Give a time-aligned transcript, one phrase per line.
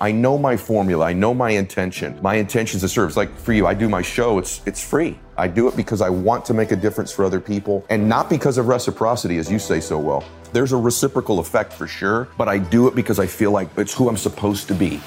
[0.00, 1.06] I know my formula.
[1.06, 2.18] I know my intention.
[2.20, 3.10] My intention is to serve.
[3.10, 4.38] It's like for you, I do my show.
[4.38, 5.16] It's it's free.
[5.38, 8.28] I do it because I want to make a difference for other people, and not
[8.28, 10.24] because of reciprocity, as you say so well.
[10.52, 13.94] There's a reciprocal effect for sure, but I do it because I feel like it's
[13.94, 15.00] who I'm supposed to be.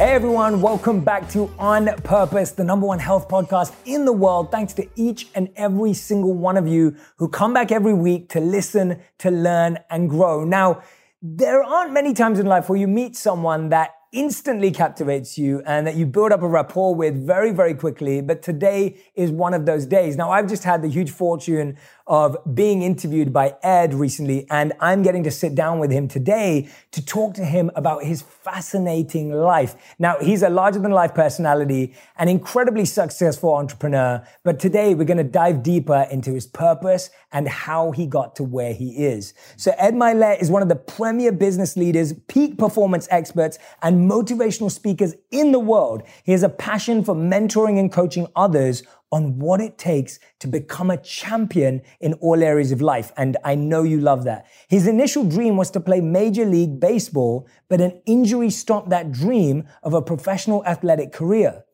[0.00, 4.50] Hey everyone, welcome back to On Purpose, the number one health podcast in the world.
[4.50, 8.40] Thanks to each and every single one of you who come back every week to
[8.40, 10.42] listen, to learn, and grow.
[10.42, 10.80] Now,
[11.20, 15.86] there aren't many times in life where you meet someone that instantly captivates you and
[15.86, 18.20] that you build up a rapport with very, very quickly.
[18.20, 20.16] But today is one of those days.
[20.16, 21.76] Now, I've just had the huge fortune
[22.10, 26.68] of being interviewed by Ed recently, and I'm getting to sit down with him today
[26.90, 29.76] to talk to him about his fascinating life.
[29.96, 35.18] Now, he's a larger than life personality, an incredibly successful entrepreneur, but today we're going
[35.18, 39.32] to dive deeper into his purpose and how he got to where he is.
[39.56, 44.70] So Ed Mylett is one of the premier business leaders, peak performance experts, and motivational
[44.70, 46.02] speakers in the world.
[46.24, 50.90] He has a passion for mentoring and coaching others on what it takes to become
[50.90, 53.12] a champion in all areas of life.
[53.16, 54.46] And I know you love that.
[54.68, 59.66] His initial dream was to play Major League Baseball, but an injury stopped that dream
[59.82, 61.64] of a professional athletic career.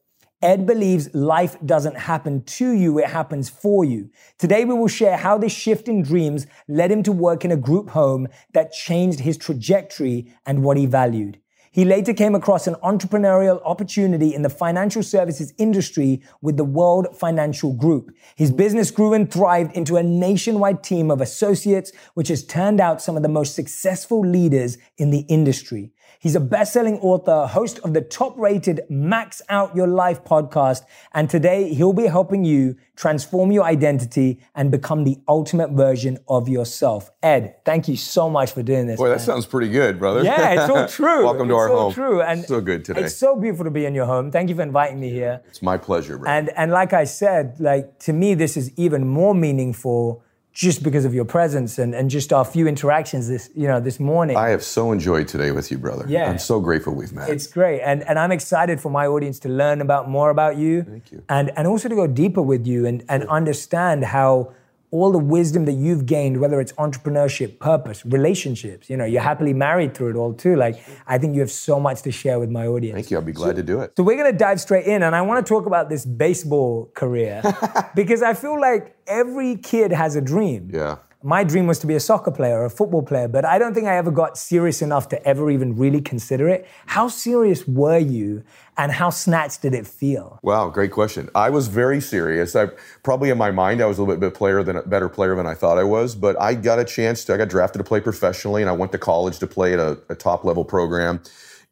[0.42, 4.10] Ed believes life doesn't happen to you, it happens for you.
[4.38, 7.56] Today we will share how this shift in dreams led him to work in a
[7.56, 11.40] group home that changed his trajectory and what he valued.
[11.76, 17.08] He later came across an entrepreneurial opportunity in the financial services industry with the World
[17.14, 18.16] Financial Group.
[18.34, 23.02] His business grew and thrived into a nationwide team of associates, which has turned out
[23.02, 25.92] some of the most successful leaders in the industry.
[26.18, 31.74] He's a best-selling author, host of the top-rated Max Out Your Life podcast, and today
[31.74, 37.10] he'll be helping you transform your identity and become the ultimate version of yourself.
[37.22, 38.98] Ed, thank you so much for doing this.
[38.98, 39.26] Boy, that man.
[39.26, 40.22] sounds pretty good, brother.
[40.22, 41.24] Yeah, it's all true.
[41.24, 41.92] Welcome to it's our home.
[41.92, 43.02] True, and so good today.
[43.02, 44.30] It's so beautiful to be in your home.
[44.30, 45.42] Thank you for inviting me here.
[45.48, 46.30] It's my pleasure, bro.
[46.30, 50.22] And and like I said, like to me, this is even more meaningful
[50.56, 54.00] just because of your presence and, and just our few interactions this you know this
[54.00, 54.38] morning.
[54.38, 56.06] I have so enjoyed today with you, brother.
[56.08, 56.30] Yeah.
[56.30, 57.28] I'm so grateful we've met.
[57.28, 57.82] It's great.
[57.82, 60.82] And and I'm excited for my audience to learn about more about you.
[60.82, 61.22] Thank you.
[61.28, 64.54] And and also to go deeper with you and, and understand how
[65.00, 69.52] all the wisdom that you've gained, whether it's entrepreneurship, purpose, relationships, you know, you're happily
[69.52, 70.56] married through it all too.
[70.56, 70.76] Like,
[71.06, 72.94] I think you have so much to share with my audience.
[72.94, 73.16] Thank you.
[73.16, 73.92] I'll be glad so, to do it.
[73.96, 76.90] So, we're going to dive straight in, and I want to talk about this baseball
[76.94, 77.42] career
[77.94, 80.70] because I feel like every kid has a dream.
[80.72, 83.58] Yeah my dream was to be a soccer player or a football player, but I
[83.58, 86.66] don't think I ever got serious enough to ever even really consider it.
[86.86, 88.44] How serious were you
[88.76, 90.38] and how snatched did it feel?
[90.42, 91.28] Wow, great question.
[91.34, 92.54] I was very serious.
[92.54, 92.68] I
[93.02, 95.54] probably in my mind I was a little bit player than better player than I
[95.54, 98.62] thought I was, but I got a chance to I got drafted to play professionally
[98.62, 101.20] and I went to college to play at a, a top level program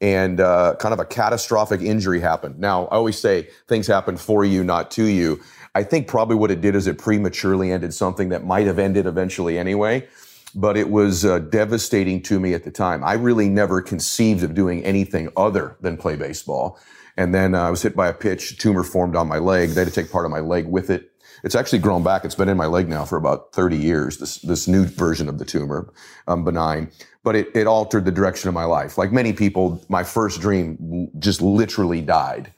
[0.00, 2.58] and uh, kind of a catastrophic injury happened.
[2.58, 5.40] Now, I always say things happen for you, not to you.
[5.74, 9.06] I think probably what it did is it prematurely ended something that might have ended
[9.06, 10.06] eventually anyway.
[10.54, 13.02] But it was uh, devastating to me at the time.
[13.02, 16.78] I really never conceived of doing anything other than play baseball.
[17.16, 19.70] And then uh, I was hit by a pitch, tumor formed on my leg.
[19.70, 21.10] They had to take part of my leg with it.
[21.42, 22.24] It's actually grown back.
[22.24, 25.38] It's been in my leg now for about 30 years, this, this new version of
[25.38, 25.92] the tumor,
[26.28, 26.90] um, benign.
[27.24, 28.96] But it, it altered the direction of my life.
[28.96, 32.52] Like many people, my first dream just literally died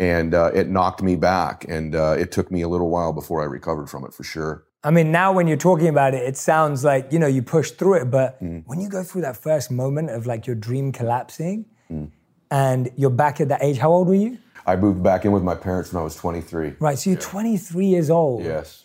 [0.00, 1.66] and uh, it knocked me back.
[1.68, 4.64] And uh, it took me a little while before I recovered from it for sure.
[4.82, 7.78] I mean, now when you're talking about it, it sounds like you know you pushed
[7.78, 8.10] through it.
[8.10, 8.62] But mm.
[8.66, 12.10] when you go through that first moment of like your dream collapsing, mm.
[12.50, 14.38] and you're back at that age, how old were you?
[14.66, 16.74] I moved back in with my parents when I was 23.
[16.80, 17.26] Right, so you're yeah.
[17.26, 18.44] 23 years old.
[18.44, 18.84] Yes.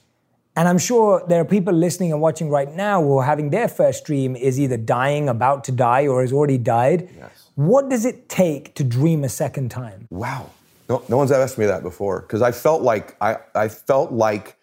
[0.57, 3.67] And I'm sure there are people listening and watching right now who are having their
[3.67, 7.09] first dream is either dying, about to die, or has already died.
[7.17, 7.49] Yes.
[7.55, 10.07] What does it take to dream a second time?
[10.09, 10.51] Wow.
[10.87, 14.57] No, no one's asked me that before because I felt like I, I felt like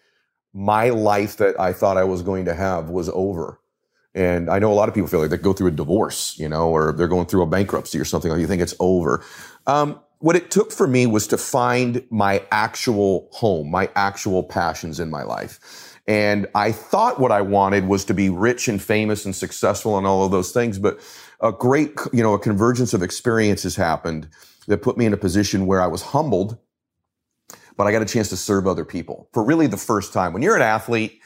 [0.53, 3.59] my life that I thought I was going to have was over.
[4.15, 6.47] And I know a lot of people feel like they go through a divorce, you
[6.47, 9.23] know, or they're going through a bankruptcy or something you think it's over.
[9.65, 14.99] Um, what it took for me was to find my actual home, my actual passions
[14.99, 15.99] in my life.
[16.07, 20.05] And I thought what I wanted was to be rich and famous and successful and
[20.05, 20.99] all of those things, but
[21.41, 24.29] a great, you know, a convergence of experiences happened
[24.67, 26.57] that put me in a position where I was humbled,
[27.75, 30.33] but I got a chance to serve other people for really the first time.
[30.33, 31.21] When you're an athlete,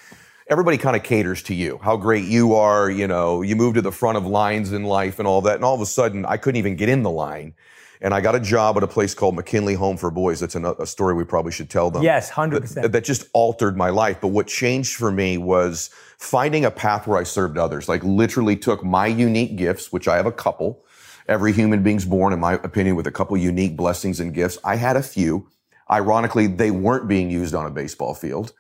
[0.47, 2.89] everybody kind of caters to you, how great you are.
[2.89, 5.55] You know, you move to the front of lines in life and all that.
[5.55, 7.53] And all of a sudden, I couldn't even get in the line.
[8.01, 10.39] and I got a job at a place called McKinley Home for Boys.
[10.39, 12.03] That's a, story we probably should tell them.
[12.03, 12.81] Yes, 100%.
[12.81, 14.19] That, that just altered my life.
[14.21, 17.89] But what changed for me was finding a path where I served others.
[17.89, 20.83] Like literally took my unique gifts, which I have a couple.
[21.27, 24.57] Every human being's born, in my opinion, with a couple unique blessings and gifts.
[24.63, 25.49] I had a few.
[25.89, 28.53] Ironically, they weren't being used on a baseball field.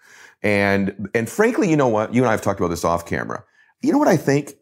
[0.43, 2.13] And, and frankly, you know what?
[2.13, 3.43] You and I have talked about this off camera.
[3.81, 4.53] You know what I think?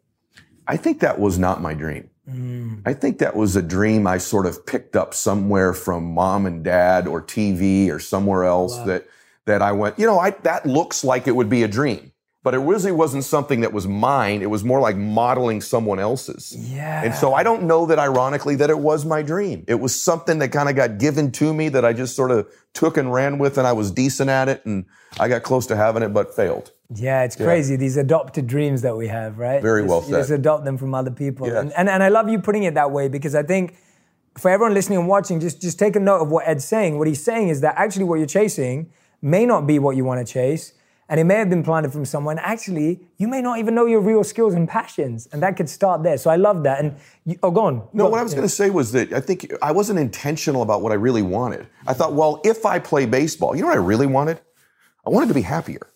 [0.68, 2.10] I think that was not my dream.
[2.28, 2.82] Mm.
[2.84, 6.64] I think that was a dream I sort of picked up somewhere from mom and
[6.64, 8.84] dad or TV or somewhere else wow.
[8.86, 9.06] that,
[9.44, 12.12] that I went, you know, I, that looks like it would be a dream.
[12.46, 14.40] But it really wasn't something that was mine.
[14.40, 16.54] It was more like modeling someone else's.
[16.56, 17.02] Yeah.
[17.02, 19.64] And so I don't know that ironically that it was my dream.
[19.66, 22.48] It was something that kind of got given to me that I just sort of
[22.72, 24.84] took and ran with and I was decent at it and
[25.18, 26.70] I got close to having it but failed.
[26.94, 27.74] Yeah, it's crazy.
[27.74, 27.78] Yeah.
[27.78, 29.60] These adopted dreams that we have, right?
[29.60, 30.10] Very just, well said.
[30.10, 31.48] You just adopt them from other people.
[31.48, 31.56] Yes.
[31.56, 33.76] And, and, and I love you putting it that way because I think
[34.38, 36.96] for everyone listening and watching, just, just take a note of what Ed's saying.
[36.96, 40.24] What he's saying is that actually what you're chasing may not be what you want
[40.24, 40.74] to chase.
[41.08, 42.38] And it may have been planted from someone.
[42.40, 45.28] Actually, you may not even know your real skills and passions.
[45.32, 46.18] And that could start there.
[46.18, 46.80] So I love that.
[46.80, 47.88] And you, oh, go on.
[47.92, 50.62] No, go what I was going to say was that I think I wasn't intentional
[50.62, 51.68] about what I really wanted.
[51.86, 54.40] I thought, well, if I play baseball, you know what I really wanted?
[55.06, 55.92] I wanted to be happier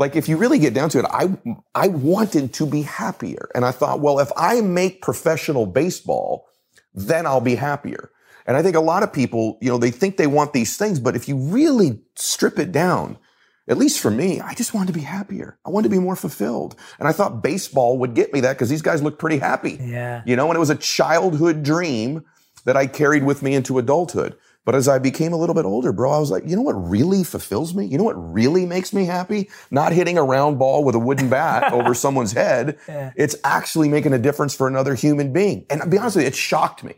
[0.00, 1.36] like if you really get down to it, I
[1.74, 3.50] I wanted to be happier.
[3.54, 6.48] And I thought, well, if I make professional baseball,
[6.94, 8.10] then I'll be happier.
[8.46, 10.98] And I think a lot of people, you know, they think they want these things,
[10.98, 13.18] but if you really strip it down,
[13.70, 15.56] at least for me, I just wanted to be happier.
[15.64, 16.74] I wanted to be more fulfilled.
[16.98, 19.78] And I thought baseball would get me that because these guys looked pretty happy.
[19.80, 20.22] Yeah.
[20.26, 22.24] You know, and it was a childhood dream
[22.64, 24.36] that I carried with me into adulthood.
[24.64, 26.72] But as I became a little bit older, bro, I was like, you know what
[26.72, 27.86] really fulfills me?
[27.86, 29.48] You know what really makes me happy?
[29.70, 32.76] Not hitting a round ball with a wooden bat over someone's head.
[32.88, 33.12] Yeah.
[33.16, 35.64] It's actually making a difference for another human being.
[35.70, 36.94] And to be honest with you, it shocked me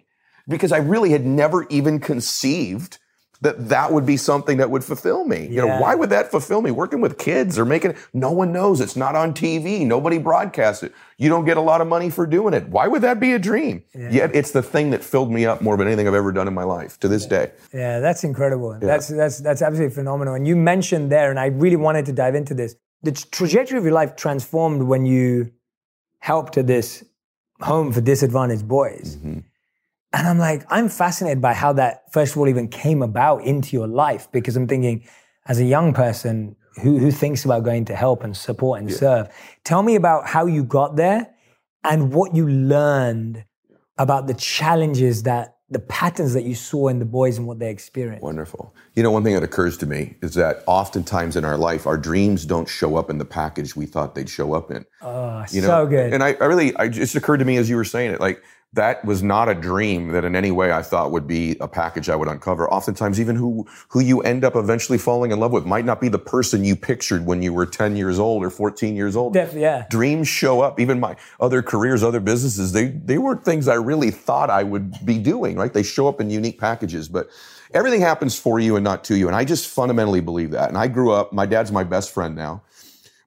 [0.48, 2.98] because I really had never even conceived
[3.42, 5.48] that that would be something that would fulfill me.
[5.48, 6.70] You know, why would that fulfill me?
[6.70, 8.80] Working with kids or making no one knows.
[8.80, 9.84] It's not on TV.
[9.84, 10.94] Nobody broadcasts it.
[11.18, 12.68] You don't get a lot of money for doing it.
[12.68, 13.82] Why would that be a dream?
[13.94, 14.10] Yeah.
[14.10, 16.54] Yet it's the thing that filled me up more than anything I've ever done in
[16.54, 17.50] my life to this day.
[17.74, 18.72] Yeah, that's incredible.
[18.74, 18.86] Yeah.
[18.86, 20.34] That's that's that's absolutely phenomenal.
[20.34, 22.76] And you mentioned there, and I really wanted to dive into this.
[23.02, 25.52] The trajectory of your life transformed when you
[26.20, 27.04] helped at this
[27.60, 29.16] home for disadvantaged boys.
[29.16, 29.40] Mm-hmm.
[30.12, 33.76] And I'm like, I'm fascinated by how that, first of all, even came about into
[33.76, 35.04] your life because I'm thinking,
[35.46, 38.96] as a young person who, who thinks about going to help and support and yeah.
[38.96, 39.28] serve,
[39.64, 41.34] tell me about how you got there
[41.84, 43.44] and what you learned
[43.98, 47.70] about the challenges that the patterns that you saw in the boys and what they
[47.70, 48.22] experienced.
[48.22, 48.74] Wonderful.
[48.94, 51.96] You know, one thing that occurs to me is that oftentimes in our life, our
[51.96, 54.84] dreams don't show up in the package we thought they'd show up in.
[55.00, 55.68] Oh, you know?
[55.68, 56.12] so good.
[56.12, 58.42] And I, I really, I just occurred to me as you were saying it, like
[58.74, 62.08] that was not a dream that in any way I thought would be a package
[62.08, 62.70] I would uncover.
[62.72, 66.08] Oftentimes, even who, who you end up eventually falling in love with might not be
[66.08, 69.34] the person you pictured when you were 10 years old or 14 years old.
[69.34, 69.86] Definitely, yeah.
[69.90, 70.80] Dreams show up.
[70.80, 75.04] Even my other careers, other businesses, they, they weren't things I really thought I would
[75.04, 75.72] be doing, right?
[75.72, 77.28] They show up in unique packages, but
[77.74, 79.26] everything happens for you and not to you.
[79.26, 80.70] And I just fundamentally believe that.
[80.70, 82.62] And I grew up, my dad's my best friend now,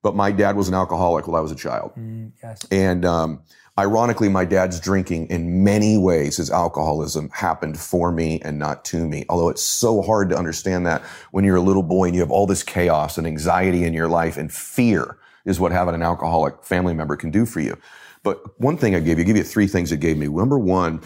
[0.02, 1.92] but my dad was an alcoholic while I was a child.
[1.96, 2.66] Mm, yes.
[2.72, 3.42] And, um,
[3.78, 9.06] Ironically, my dad's drinking in many ways, his alcoholism happened for me and not to
[9.06, 9.26] me.
[9.28, 11.02] Although it's so hard to understand that
[11.32, 14.08] when you're a little boy and you have all this chaos and anxiety in your
[14.08, 17.78] life and fear is what having an alcoholic family member can do for you.
[18.24, 20.28] But one thing I gave you, I give you three things it gave me.
[20.28, 21.02] Number one,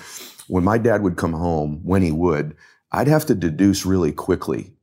[0.48, 2.56] when my dad would come home, when he would,
[2.92, 4.74] I'd have to deduce really quickly.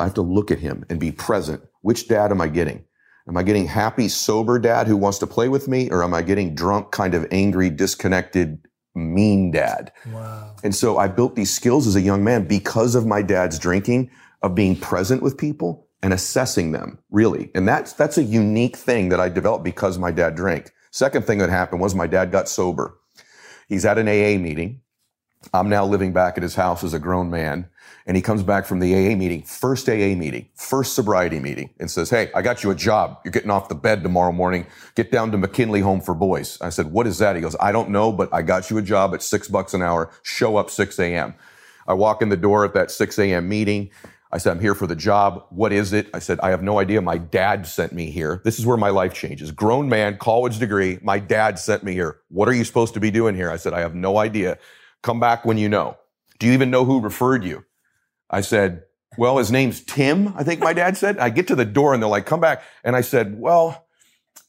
[0.00, 1.62] I have to look at him and be present.
[1.82, 2.84] Which dad am I getting?
[3.26, 5.88] Am I getting happy, sober dad who wants to play with me?
[5.90, 8.58] Or am I getting drunk, kind of angry, disconnected,
[8.94, 9.92] mean dad?
[10.12, 10.56] Wow.
[10.62, 14.10] And so I built these skills as a young man because of my dad's drinking
[14.42, 17.50] of being present with people and assessing them really.
[17.54, 20.70] And that's, that's a unique thing that I developed because my dad drank.
[20.90, 22.98] Second thing that happened was my dad got sober.
[23.68, 24.82] He's at an AA meeting.
[25.52, 27.70] I'm now living back at his house as a grown man
[28.06, 31.90] and he comes back from the AA meeting, first AA meeting, first sobriety meeting, and
[31.90, 33.18] says, Hey, I got you a job.
[33.24, 34.66] You're getting off the bed tomorrow morning.
[34.94, 36.60] Get down to McKinley Home for Boys.
[36.60, 37.36] I said, What is that?
[37.36, 39.82] He goes, I don't know, but I got you a job at six bucks an
[39.82, 40.10] hour.
[40.22, 41.34] Show up 6 a.m.
[41.86, 43.48] I walk in the door at that 6 a.m.
[43.48, 43.90] meeting.
[44.32, 45.44] I said, I'm here for the job.
[45.50, 46.08] What is it?
[46.12, 47.00] I said, I have no idea.
[47.00, 48.42] My dad sent me here.
[48.44, 49.52] This is where my life changes.
[49.52, 50.98] Grown man, college degree.
[51.02, 52.18] My dad sent me here.
[52.30, 53.48] What are you supposed to be doing here?
[53.48, 54.58] I said, I have no idea.
[55.02, 55.96] Come back when you know.
[56.40, 57.64] Do you even know who referred you?
[58.30, 58.82] I said,
[59.16, 61.18] well, his name's Tim, I think my dad said.
[61.18, 62.62] I get to the door and they're like, come back.
[62.82, 63.86] And I said, well,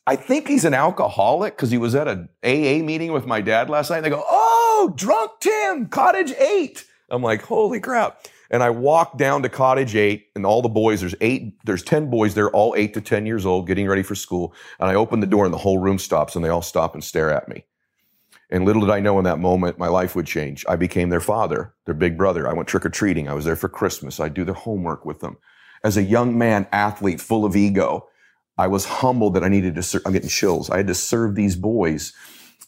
[0.07, 3.69] I think he's an alcoholic because he was at an AA meeting with my dad
[3.69, 3.97] last night.
[3.97, 6.85] And they go, oh, drunk Tim, cottage eight.
[7.09, 8.27] I'm like, holy crap.
[8.51, 12.09] And I walk down to cottage eight and all the boys, there's eight, there's 10
[12.09, 14.53] boys there, all eight to 10 years old, getting ready for school.
[14.79, 17.03] And I open the door and the whole room stops and they all stop and
[17.03, 17.65] stare at me.
[18.49, 20.65] And little did I know in that moment my life would change.
[20.69, 22.47] I became their father, their big brother.
[22.47, 23.27] I went trick or treating.
[23.27, 24.19] I was there for Christmas.
[24.19, 25.37] I'd do their homework with them.
[25.83, 28.07] As a young man, athlete, full of ego,
[28.57, 30.03] I was humbled that I needed to serve.
[30.05, 30.69] I'm getting chills.
[30.69, 32.13] I had to serve these boys.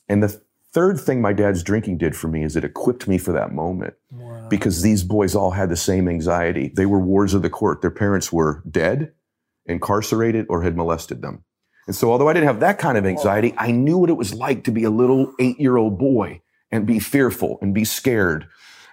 [0.10, 0.42] And the
[0.74, 3.94] third thing my dad's drinking did for me is it equipped me for that moment
[4.12, 4.48] wow.
[4.50, 6.72] because these boys all had the same anxiety.
[6.76, 7.82] They were wards of the court.
[7.82, 9.14] Their parents were dead,
[9.66, 11.44] incarcerated, or had molested them.
[11.88, 13.08] And so, although I didn't have that kind of oh.
[13.08, 16.41] anxiety, I knew what it was like to be a little eight year old boy
[16.72, 18.48] and be fearful and be scared.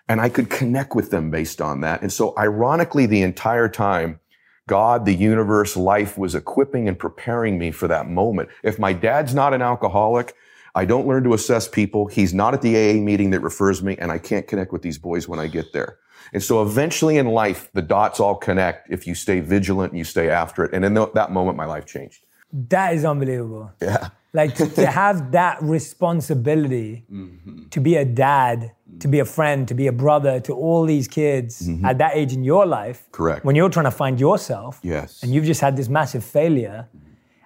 [0.08, 2.02] And I could connect with them based on that.
[2.02, 4.20] And so, ironically, the entire time,
[4.66, 8.48] God, the universe, life was equipping and preparing me for that moment.
[8.62, 10.34] If my dad's not an alcoholic,
[10.74, 12.06] I don't learn to assess people.
[12.06, 14.98] He's not at the AA meeting that refers me, and I can't connect with these
[14.98, 15.98] boys when I get there.
[16.32, 20.04] And so eventually in life, the dots all connect if you stay vigilant and you
[20.04, 20.72] stay after it.
[20.72, 22.23] And in that moment, my life changed.
[22.54, 23.72] That is unbelievable.
[23.82, 24.10] Yeah.
[24.32, 27.68] Like to, to have that responsibility mm-hmm.
[27.68, 31.08] to be a dad, to be a friend, to be a brother to all these
[31.08, 31.84] kids mm-hmm.
[31.84, 33.06] at that age in your life.
[33.10, 33.44] Correct.
[33.44, 34.80] When you're trying to find yourself.
[34.82, 35.22] Yes.
[35.22, 36.88] And you've just had this massive failure.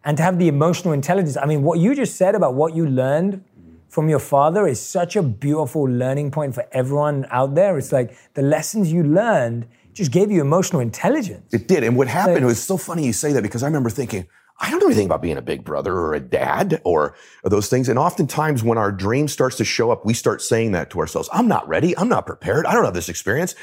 [0.04, 1.36] And to have the emotional intelligence.
[1.36, 3.44] I mean, what you just said about what you learned
[3.88, 7.78] from your father is such a beautiful learning point for everyone out there.
[7.78, 11.52] It's like the lessons you learned just gave you emotional intelligence.
[11.52, 11.82] It did.
[11.82, 14.26] And what happened, like, it was so funny you say that because I remember thinking,
[14.60, 17.88] I don't know anything about being a big brother or a dad or those things.
[17.88, 21.28] And oftentimes when our dream starts to show up, we start saying that to ourselves.
[21.32, 21.96] I'm not ready.
[21.96, 22.66] I'm not prepared.
[22.66, 23.54] I don't have this experience.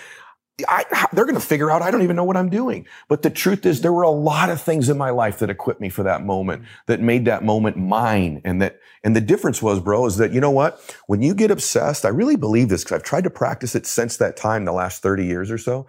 [0.69, 2.87] I, they're going to figure out I don't even know what I'm doing.
[3.09, 5.81] But the truth is there were a lot of things in my life that equipped
[5.81, 6.65] me for that moment, mm.
[6.85, 8.41] that made that moment mine.
[8.45, 10.79] And that, and the difference was, bro, is that, you know what?
[11.07, 14.15] When you get obsessed, I really believe this because I've tried to practice it since
[14.17, 15.87] that time, the last 30 years or so.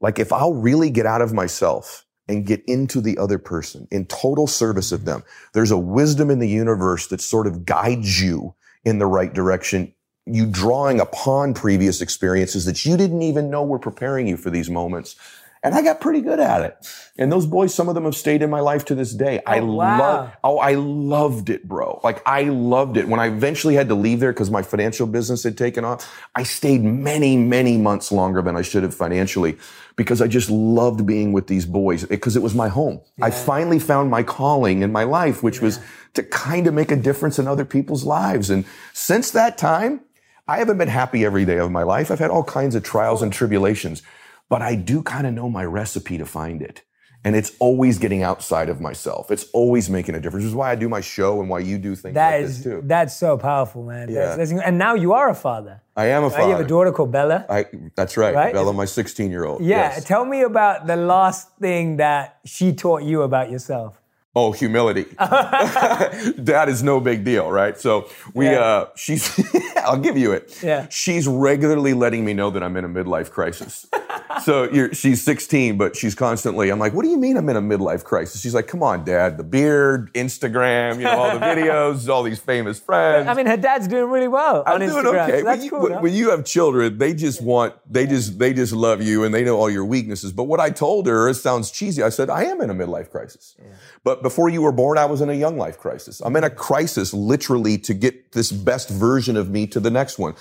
[0.00, 4.06] Like if I'll really get out of myself and get into the other person in
[4.06, 5.22] total service of them.
[5.52, 8.54] There's a wisdom in the universe that sort of guides you
[8.84, 9.92] in the right direction.
[10.26, 14.68] You drawing upon previous experiences that you didn't even know were preparing you for these
[14.68, 15.14] moments.
[15.66, 16.88] And I got pretty good at it.
[17.18, 19.40] And those boys, some of them have stayed in my life to this day.
[19.44, 19.98] Oh, I wow.
[19.98, 22.00] love, oh, I loved it, bro.
[22.04, 23.08] Like I loved it.
[23.08, 26.44] When I eventually had to leave there because my financial business had taken off, I
[26.44, 29.58] stayed many, many months longer than I should have financially
[29.96, 33.00] because I just loved being with these boys because it was my home.
[33.18, 33.24] Yeah.
[33.24, 35.64] I finally found my calling in my life, which yeah.
[35.64, 35.80] was
[36.14, 38.50] to kind of make a difference in other people's lives.
[38.50, 40.02] And since that time,
[40.46, 42.12] I haven't been happy every day of my life.
[42.12, 44.02] I've had all kinds of trials and tribulations,
[44.48, 46.82] but I do kind of know my recipe to find it.
[47.24, 49.32] And it's always getting outside of myself.
[49.32, 50.44] It's always making a difference.
[50.44, 52.62] Which is why I do my show and why you do things that like is,
[52.62, 52.82] this too.
[52.84, 54.08] That's so powerful, man.
[54.08, 54.36] Yeah.
[54.36, 55.82] That's, that's, and now you are a father.
[55.96, 56.44] I am a father.
[56.44, 57.44] You have a daughter called Bella.
[57.48, 58.32] I, that's right.
[58.32, 58.52] right?
[58.52, 59.60] Bella, my 16 year old.
[59.60, 59.76] Yeah.
[59.76, 60.04] Yes.
[60.04, 64.00] Tell me about the last thing that she taught you about yourself.
[64.38, 65.04] Oh, humility.
[65.18, 67.80] that is no big deal, right?
[67.80, 68.60] So we, yeah.
[68.60, 69.40] uh, she's,
[69.78, 70.62] I'll give you it.
[70.62, 70.88] Yeah.
[70.90, 73.86] She's regularly letting me know that I'm in a midlife crisis.
[74.44, 77.62] so she's 16, but she's constantly, I'm like, what do you mean I'm in a
[77.62, 78.42] midlife crisis?
[78.42, 82.38] She's like, come on, dad, the beard, Instagram, you know, all the videos, all these
[82.38, 83.28] famous friends.
[83.28, 85.28] I mean, her dad's doing really well I'm on doing Instagram.
[85.28, 85.38] okay.
[85.38, 88.38] So that's when, you, cool, when, when you have children, they just want, they just,
[88.38, 90.30] they just love you and they know all your weaknesses.
[90.30, 92.02] But what I told her, it sounds cheesy.
[92.02, 93.56] I said, I am in a midlife crisis.
[93.58, 93.72] Yeah.
[94.04, 96.20] But before you were born, I was in a young life crisis.
[96.20, 100.18] I'm in a crisis literally to get this best version of me to the next
[100.18, 100.34] one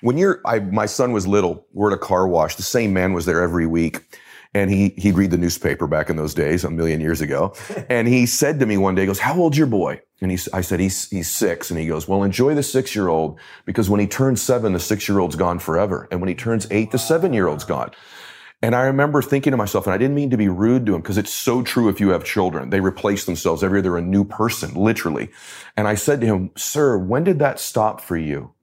[0.00, 2.56] when you're, I, my son was little, we're at a car wash.
[2.56, 4.00] The same man was there every week.
[4.54, 7.52] And he, he'd read the newspaper back in those days, a million years ago.
[7.90, 10.00] And he said to me one day, he goes, how old's your boy?
[10.22, 11.70] And he, I said, he's, he's six.
[11.70, 14.80] And he goes, well, enjoy the six year old because when he turns seven, the
[14.80, 16.08] six year old's gone forever.
[16.10, 17.90] And when he turns eight, the seven year old's gone.
[18.66, 21.00] And I remember thinking to myself, and I didn't mean to be rude to him
[21.00, 22.70] because it's so true if you have children.
[22.70, 23.82] They replace themselves every year.
[23.82, 25.30] They're a new person, literally.
[25.76, 28.54] And I said to him, sir, when did that stop for you?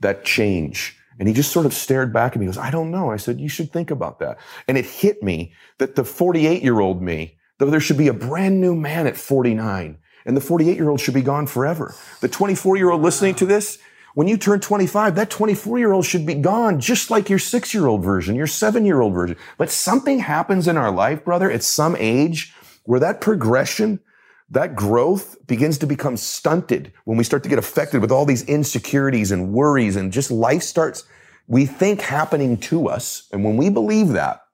[0.00, 0.98] that change?
[1.18, 2.44] And he just sort of stared back at me.
[2.44, 3.10] He goes, I don't know.
[3.10, 4.38] I said, you should think about that.
[4.68, 8.14] And it hit me that the 48 year old me, though there should be a
[8.14, 11.94] brand new man at 49 and the 48 year old should be gone forever.
[12.20, 13.78] The 24 year old listening to this,
[14.16, 17.74] when you turn 25, that 24 year old should be gone, just like your six
[17.74, 19.36] year old version, your seven year old version.
[19.58, 22.54] But something happens in our life, brother, at some age
[22.84, 24.00] where that progression
[24.48, 28.42] that growth begins to become stunted when we start to get affected with all these
[28.44, 31.04] insecurities and worries and just life starts,
[31.46, 33.28] we think happening to us.
[33.32, 34.45] And when we believe that,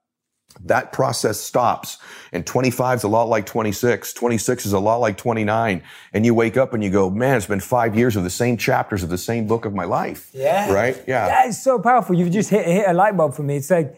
[0.65, 1.97] that process stops
[2.31, 5.81] and 25 is a lot like 26 26 is a lot like 29
[6.13, 8.55] and you wake up and you go man it's been five years of the same
[8.57, 10.71] chapters of the same book of my life Yeah.
[10.71, 12.15] right yeah That is so powerful.
[12.15, 13.55] You've just hit, hit a light bulb for me.
[13.57, 13.95] It's like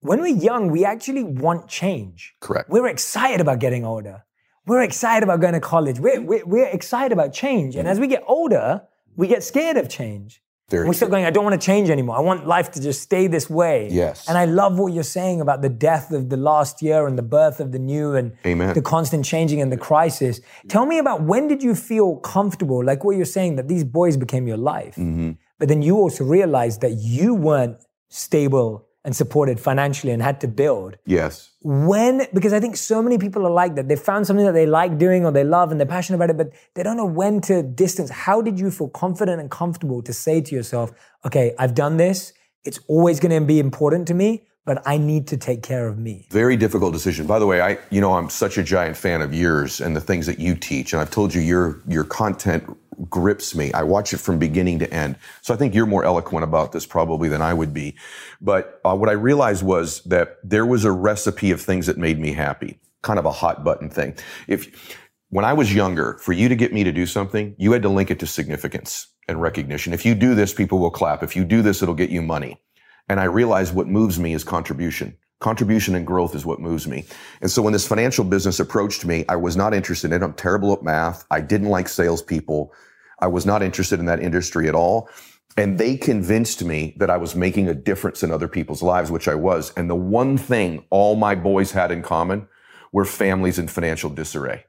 [0.00, 2.34] when we're young, we actually want change.
[2.40, 2.68] Correct.
[2.68, 4.24] We're excited about getting older.
[4.66, 5.98] We're excited about going to college.
[5.98, 7.74] We're, we're, we're excited about change.
[7.76, 8.82] And as we get older,
[9.16, 10.42] we get scared of change.
[10.70, 12.16] Very we're still going, I don't want to change anymore.
[12.16, 13.88] I want life to just stay this way.
[13.90, 14.26] Yes.
[14.28, 17.22] And I love what you're saying about the death of the last year and the
[17.22, 18.72] birth of the new and Amen.
[18.72, 20.40] the constant changing and the crisis.
[20.68, 24.16] Tell me about when did you feel comfortable, like what you're saying, that these boys
[24.16, 24.96] became your life.
[24.96, 25.32] Mm-hmm.
[25.58, 27.76] But then you also realized that you weren't
[28.08, 30.96] stable and supported financially and had to build.
[31.04, 33.88] yes When, because I think so many people are like that.
[33.88, 36.36] They found something that they like doing or they love and they're passionate about it,
[36.36, 38.10] but they don't know when to distance.
[38.10, 40.92] How did you feel confident and comfortable to say to yourself,
[41.26, 42.32] okay, I've done this.
[42.64, 45.98] It's always going to be important to me, but I need to take care of
[45.98, 46.26] me.
[46.30, 47.26] Very difficult decision.
[47.26, 50.00] By the way, I you know I'm such a giant fan of yours and the
[50.00, 52.64] things that you teach, and I've told you your your content
[53.10, 53.72] grips me.
[53.72, 55.16] I watch it from beginning to end.
[55.42, 57.96] So I think you're more eloquent about this probably than I would be.
[58.40, 62.20] But uh, what I realized was that there was a recipe of things that made
[62.20, 64.14] me happy, kind of a hot button thing.
[64.46, 64.96] If
[65.30, 67.88] when I was younger, for you to get me to do something, you had to
[67.88, 69.92] link it to significance and recognition.
[69.92, 71.22] If you do this, people will clap.
[71.22, 72.60] If you do this, it'll get you money.
[73.08, 75.16] And I realized what moves me is contribution.
[75.40, 77.04] Contribution and growth is what moves me.
[77.42, 80.24] And so when this financial business approached me, I was not interested in it.
[80.24, 81.26] I'm terrible at math.
[81.30, 82.72] I didn't like salespeople.
[83.20, 85.08] I was not interested in that industry at all.
[85.56, 89.28] And they convinced me that I was making a difference in other people's lives, which
[89.28, 89.72] I was.
[89.76, 92.48] And the one thing all my boys had in common
[92.92, 94.64] were families in financial disarray.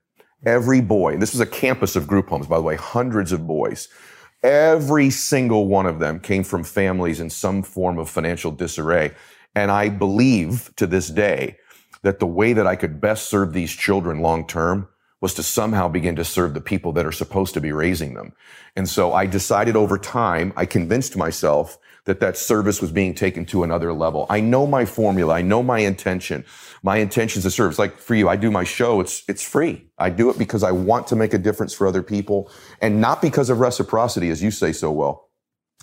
[0.45, 3.47] Every boy, and this was a campus of group homes, by the way, hundreds of
[3.47, 3.87] boys.
[4.45, 9.11] Every single one of them came from families in some form of financial disarray.
[9.55, 11.57] And I believe to this day
[12.03, 14.87] that the way that I could best serve these children long term
[15.19, 18.33] was to somehow begin to serve the people that are supposed to be raising them.
[18.75, 23.45] And so I decided over time, I convinced myself that that service was being taken
[23.45, 24.25] to another level.
[24.29, 25.33] I know my formula.
[25.33, 26.45] I know my intention.
[26.83, 27.71] My intention is to serve.
[27.71, 29.01] It's like for you, I do my show.
[29.01, 29.87] It's, it's free.
[29.97, 33.21] I do it because I want to make a difference for other people and not
[33.21, 35.29] because of reciprocity, as you say so well.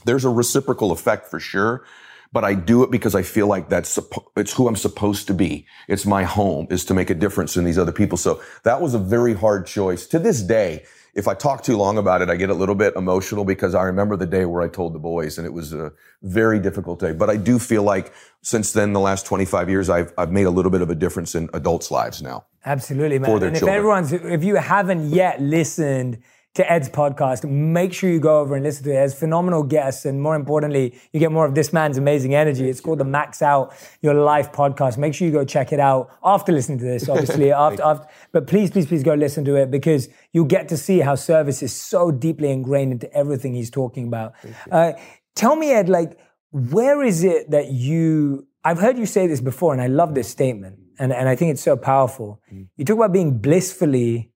[0.04, 1.84] There's a reciprocal effect for sure,
[2.32, 3.98] but I do it because I feel like that's,
[4.36, 5.66] it's who I'm supposed to be.
[5.88, 8.16] It's my home is to make a difference in these other people.
[8.16, 10.84] So that was a very hard choice to this day.
[11.14, 13.82] If I talk too long about it, I get a little bit emotional because I
[13.82, 17.12] remember the day where I told the boys and it was a very difficult day.
[17.12, 20.50] But I do feel like since then, the last 25 years, I've, I've made a
[20.50, 22.46] little bit of a difference in adults' lives now.
[22.64, 23.30] Absolutely, man.
[23.30, 23.76] For their and if children.
[23.76, 26.22] everyone's, if you haven't yet listened
[26.54, 28.94] to Ed's podcast, make sure you go over and listen to it.
[28.94, 32.68] It has phenomenal guests, and more importantly, you get more of this man's amazing energy.
[32.68, 34.98] It's called the Max Out Your Life podcast.
[34.98, 37.52] Make sure you go check it out after listening to this, obviously.
[37.66, 40.98] after, after, but please, please, please go listen to it because you'll get to see
[40.98, 44.34] how service is so deeply ingrained into everything he's talking about.
[44.70, 44.92] Uh,
[45.34, 46.18] tell me, Ed, like,
[46.50, 48.46] where is it that you?
[48.62, 51.52] I've heard you say this before, and I love this statement, and, and I think
[51.52, 52.42] it's so powerful.
[52.76, 54.32] You talk about being blissfully,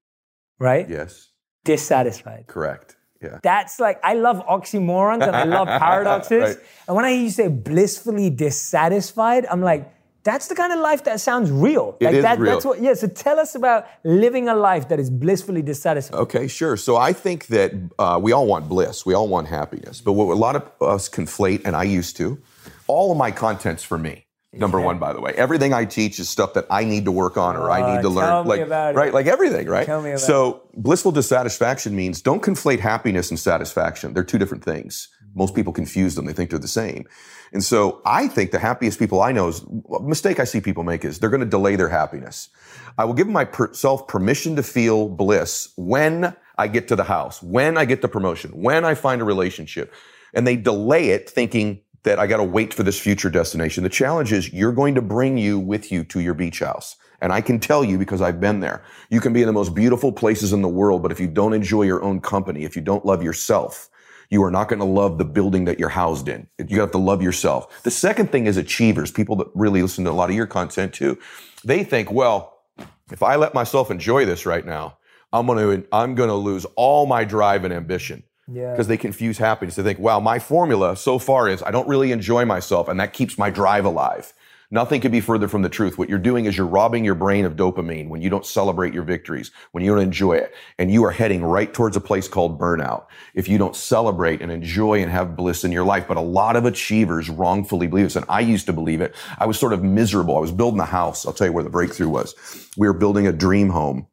[0.59, 0.89] right?
[0.89, 1.31] Yes,
[1.67, 2.47] Dissatisfied.
[2.47, 2.97] correct.
[3.23, 3.39] Yeah.
[3.43, 6.43] That's like I love oxymorons and I love paradoxes.
[6.43, 6.57] Right.
[6.87, 11.05] And when I hear you say blissfully dissatisfied, I'm like, that's the kind of life
[11.05, 11.97] that sounds real.
[12.01, 12.53] It like is that, real.
[12.53, 12.81] That's what.
[12.83, 12.95] Yeah.
[12.95, 16.19] So tell us about living a life that is blissfully dissatisfied.
[16.21, 16.77] Okay, sure.
[16.77, 20.27] So I think that uh, we all want bliss, we all want happiness, but what
[20.27, 22.39] a lot of us conflate, and I used to,
[22.89, 24.26] all of my content's for me.
[24.59, 27.37] Number one, by the way, everything I teach is stuff that I need to work
[27.37, 28.27] on or I need uh, to Oh, learn.
[28.29, 28.99] tell me like, about it.
[28.99, 29.87] right, like everything, right?
[29.87, 34.15] Tell me about so blissful dissatisfaction means don't conflate happiness and satisfaction.
[34.15, 35.09] They're two different things.
[35.35, 37.05] Most people confuse them; they think they're the same.
[37.53, 39.61] And so I think the happiest people I know is
[39.95, 42.49] a mistake I see people make is they're going to delay their happiness.
[42.99, 47.77] I will give myself permission to feel bliss when I get to the house, when
[47.77, 49.93] I get the promotion, when I find a relationship.
[50.35, 53.83] And they delay it thinking that I got to wait for this future destination.
[53.83, 56.95] The challenge is you're going to bring you with you to your beach house.
[57.21, 58.85] And I can tell you because I've been there.
[59.11, 61.53] You can be in the most beautiful places in the world, but if you don't
[61.53, 63.91] enjoy your own company, if you don't love yourself,
[64.31, 66.47] you are not going to love the building that you're housed in.
[66.65, 67.83] You have to love yourself.
[67.83, 70.95] The second thing is achievers, people that really listen to a lot of your content
[70.95, 71.19] too.
[71.65, 72.61] They think, well,
[73.11, 74.99] if I let myself enjoy this right now,
[75.33, 78.23] I'm going to I'm going to lose all my drive and ambition.
[78.49, 78.73] Yeah.
[78.73, 79.77] Because they confuse happiness.
[79.77, 83.13] They think, wow, my formula so far is I don't really enjoy myself, and that
[83.13, 84.33] keeps my drive alive.
[84.71, 85.97] Nothing could be further from the truth.
[85.97, 89.05] What you're doing is you're robbing your brain of dopamine when you don't celebrate your
[89.05, 90.55] victories, when you don't enjoy it.
[90.79, 94.51] And you are heading right towards a place called burnout if you don't celebrate and
[94.51, 96.09] enjoy and have bliss in your life.
[96.09, 98.17] But a lot of achievers wrongfully believe this.
[98.17, 99.15] And I used to believe it.
[99.39, 100.37] I was sort of miserable.
[100.37, 101.25] I was building a house.
[101.27, 102.35] I'll tell you where the breakthrough was.
[102.77, 104.09] We were building a dream home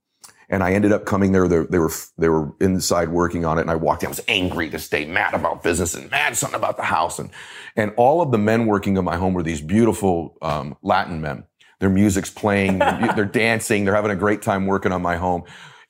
[0.49, 1.47] and I ended up coming there.
[1.47, 4.07] They, they, were they were inside working on it, and I walked in.
[4.07, 7.19] I was angry this day, mad about business, and mad something about the house.
[7.19, 7.29] And
[7.75, 11.45] and all of the men working in my home were these beautiful um, Latin men.
[11.79, 15.43] Their music's playing, they're, they're dancing, they're having a great time working on my home.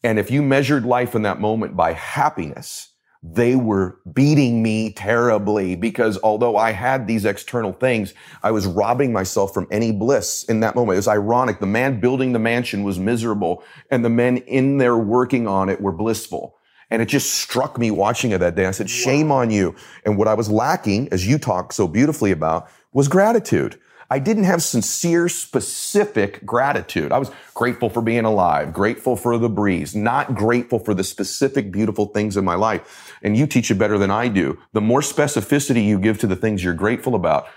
[0.03, 2.92] And if you measured life in that moment by happiness,
[3.25, 9.13] they were beating me terribly because although I had these external things, I was robbing
[9.13, 10.95] myself from any bliss in that moment.
[10.95, 11.61] It was ironic.
[11.61, 15.79] The man building the mansion was miserable and the men in there working on it
[15.79, 16.57] were blissful.
[16.89, 18.65] And it just struck me watching it that day.
[18.65, 19.73] I said, shame on you.
[20.05, 23.79] And what I was lacking, as you talk so beautifully about, was gratitude.
[24.13, 27.11] I didn't have sincere, specific gratitude.
[27.11, 31.71] I was grateful for being alive, grateful for the breeze, not grateful for the specific,
[31.71, 33.12] beautiful things in my life.
[33.23, 34.59] And you teach it better than I do.
[34.73, 37.47] The more specificity you give to the things you're grateful about,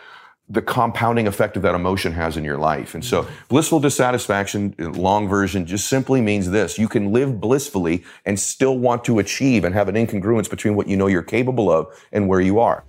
[0.48, 2.94] the compounding effect of that emotion has in your life.
[2.94, 6.79] And so blissful dissatisfaction, long version, just simply means this.
[6.79, 10.87] You can live blissfully and still want to achieve and have an incongruence between what
[10.87, 12.85] you know you're capable of and where you are.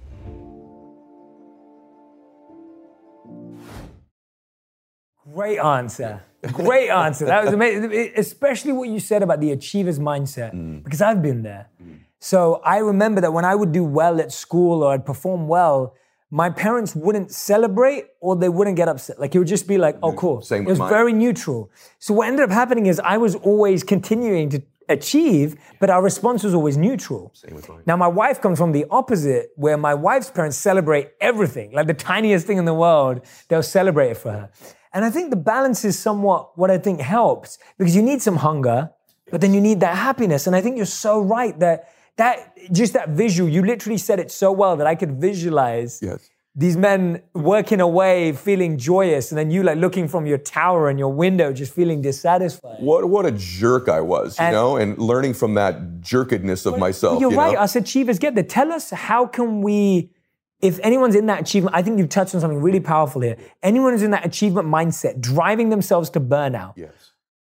[5.34, 6.22] Great answer.
[6.54, 7.26] Great answer.
[7.26, 8.12] That was amazing.
[8.16, 10.84] Especially what you said about the achiever's mindset, mm.
[10.84, 11.70] because I've been there.
[11.84, 11.97] Mm.
[12.28, 15.96] So I remember that when I would do well at school or I'd perform well,
[16.30, 19.18] my parents wouldn't celebrate or they wouldn't get upset.
[19.18, 20.42] Like it would just be like, oh, cool.
[20.42, 20.90] Same it was mine.
[20.90, 21.72] very neutral.
[22.00, 26.44] So what ended up happening is I was always continuing to achieve, but our response
[26.44, 27.32] was always neutral.
[27.34, 27.84] Same with mine.
[27.86, 31.94] Now my wife comes from the opposite, where my wife's parents celebrate everything, like the
[31.94, 34.50] tiniest thing in the world, they'll celebrate it for her.
[34.94, 38.36] And I think the balance is somewhat what I think helps because you need some
[38.36, 38.92] hunger,
[39.32, 40.46] but then you need that happiness.
[40.46, 44.32] And I think you're so right that that just that visual, you literally said it
[44.32, 46.30] so well that I could visualize yes.
[46.56, 50.98] these men working away, feeling joyous, and then you like looking from your tower and
[50.98, 52.80] your window, just feeling dissatisfied.
[52.80, 56.78] What what a jerk I was, you and, know, and learning from that jerkedness of
[56.80, 57.22] myself.
[57.22, 57.54] You're you right.
[57.54, 57.62] Know?
[57.62, 58.44] Us achievers get there.
[58.44, 60.12] Tell us how can we
[60.60, 63.38] if anyone's in that achievement, I think you've touched on something really powerful here.
[63.62, 67.12] Anyone who's in that achievement mindset, driving themselves to burnout, yes.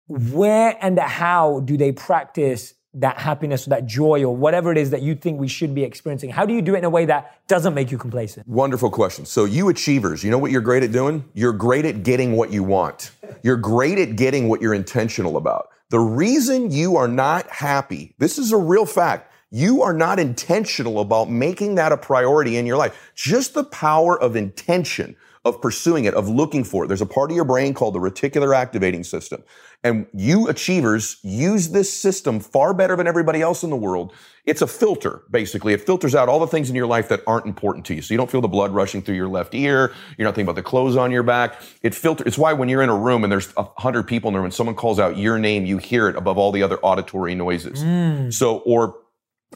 [0.07, 4.91] where and how do they practice that happiness or that joy or whatever it is
[4.91, 6.29] that you think we should be experiencing?
[6.29, 8.47] How do you do it in a way that doesn't make you complacent?
[8.47, 9.25] Wonderful question.
[9.25, 11.25] So, you achievers, you know what you're great at doing?
[11.33, 13.11] You're great at getting what you want.
[13.43, 15.69] You're great at getting what you're intentional about.
[15.89, 20.99] The reason you are not happy, this is a real fact you are not intentional
[20.99, 23.11] about making that a priority in your life.
[23.15, 25.15] Just the power of intention,
[25.49, 26.87] of pursuing it, of looking for it.
[26.87, 29.43] There's a part of your brain called the reticular activating system.
[29.83, 34.13] And you achievers use this system far better than everybody else in the world.
[34.45, 35.73] It's a filter, basically.
[35.73, 38.01] It filters out all the things in your life that aren't important to you.
[38.01, 39.93] So you don't feel the blood rushing through your left ear.
[40.17, 41.61] You're not thinking about the clothes on your back.
[41.81, 42.27] It filters.
[42.27, 44.51] It's why when you're in a room and there's a hundred people in there, when
[44.51, 47.83] someone calls out your name, you hear it above all the other auditory noises.
[47.83, 48.33] Mm.
[48.33, 48.95] So, or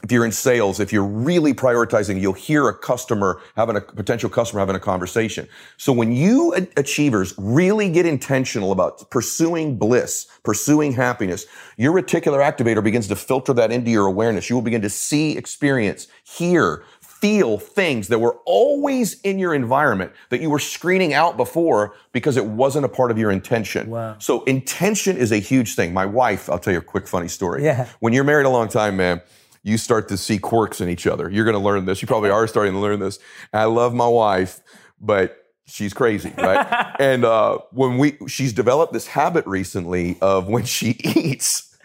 [0.02, 4.28] if you're in sales, if you're really prioritizing, you'll hear a customer having a potential
[4.28, 5.46] customer having a conversation.
[5.76, 12.82] So when you achievers really get intentional about pursuing bliss, pursuing happiness, your reticular activator
[12.82, 14.50] begins to filter that into your awareness.
[14.50, 20.12] You will begin to see, experience, hear, feel things that were always in your environment
[20.28, 23.88] that you were screening out before because it wasn't a part of your intention.
[23.88, 24.16] Wow.
[24.18, 25.94] So intention is a huge thing.
[25.94, 27.64] My wife, I'll tell you a quick funny story.
[27.64, 27.86] Yeah.
[28.00, 29.22] When you're married a long time, man,
[29.64, 31.28] you start to see quirks in each other.
[31.28, 32.02] You're going to learn this.
[32.02, 33.18] You probably are starting to learn this.
[33.52, 34.60] And I love my wife,
[35.00, 36.94] but she's crazy, right?
[37.00, 41.76] and uh, when we, she's developed this habit recently of when she eats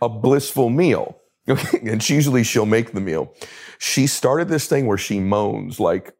[0.00, 1.18] a blissful meal,
[1.82, 3.34] and usually she'll make the meal
[3.84, 6.14] she started this thing where she moans like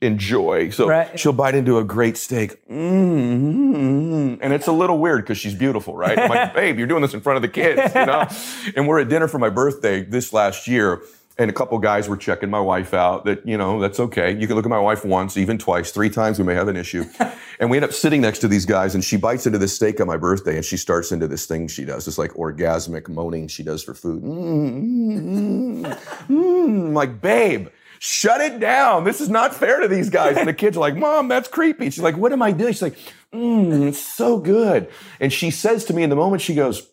[0.00, 0.70] enjoy.
[0.70, 1.18] So right.
[1.18, 4.36] she'll bite into a great steak, mm-hmm.
[4.40, 6.18] and it's a little weird because she's beautiful, right?
[6.18, 8.26] I'm like, babe, you're doing this in front of the kids, you know.
[8.76, 11.02] and we're at dinner for my birthday this last year,
[11.38, 14.36] and a couple guys were checking my wife out that, you know, that's okay.
[14.36, 16.76] You can look at my wife once, even twice, three times, we may have an
[16.76, 17.04] issue.
[17.58, 20.00] and we end up sitting next to these guys and she bites into this steak
[20.00, 23.48] on my birthday and she starts into this thing she does, this like orgasmic moaning
[23.48, 24.22] she does for food.
[24.22, 25.84] Mm-hmm.
[25.84, 26.94] Mm-hmm.
[26.94, 27.68] like, babe,
[27.98, 29.04] shut it down.
[29.04, 30.36] This is not fair to these guys.
[30.36, 31.86] And the kids are like, mom, that's creepy.
[31.86, 32.72] She's like, what am I doing?
[32.72, 32.98] She's like,
[33.32, 34.90] mmm, it's so good.
[35.18, 36.88] And she says to me in the moment, she goes,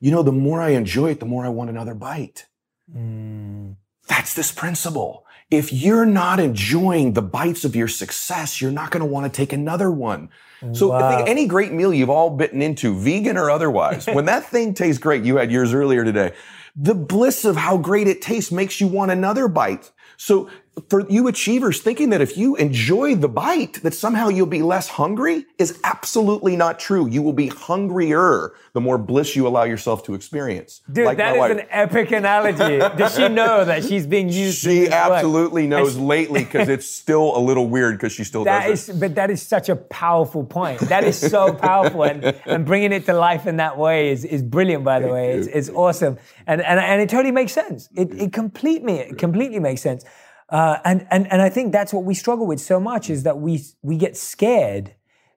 [0.00, 2.46] you know, the more I enjoy it, the more I want another bite.
[2.94, 3.76] Mm.
[4.08, 5.26] that's this principle.
[5.50, 9.34] If you're not enjoying the bites of your success, you're not going to want to
[9.34, 10.28] take another one.
[10.72, 14.44] So I think any great meal you've all bitten into, vegan or otherwise, when that
[14.50, 16.32] thing tastes great, you had yours earlier today,
[16.74, 19.92] the bliss of how great it tastes makes you want another bite.
[20.16, 20.50] So
[20.88, 24.88] for you achievers, thinking that if you enjoy the bite, that somehow you'll be less
[24.88, 27.08] hungry is absolutely not true.
[27.08, 30.80] You will be hungrier the more bliss you allow yourself to experience.
[30.92, 31.50] Dude, Like that my wife.
[31.52, 32.78] an epic analogy.
[32.96, 34.58] Does she know that she's being used?
[34.58, 34.98] She this work?
[34.98, 38.88] absolutely knows And lately because it's still a little weird because she still That does
[38.88, 40.80] is, but that is such a powerful point.
[40.80, 44.42] That is so powerful, and, and bringing it to life in that way is, is
[44.42, 44.84] brilliant.
[44.84, 47.88] By the way, it's, it's awesome, and, and and it totally makes sense.
[47.96, 50.04] It it completely it completely makes sense,
[50.48, 53.38] uh, and and and I think that's what we struggle with so much is that
[53.38, 54.94] we we get scared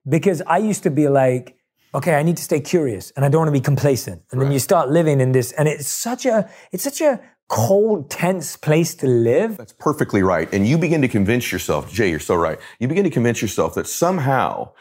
[0.08, 1.56] because I used to be like,
[1.94, 4.50] okay, I need to stay curious, and I don't want to be complacent, and then
[4.50, 7.20] you start living in this, and it's such a it's such a
[7.52, 9.58] cold, tense place to live.
[9.58, 10.50] That's perfectly right.
[10.54, 12.58] And you begin to convince yourself, Jay, you're so right.
[12.78, 14.72] You begin to convince yourself that somehow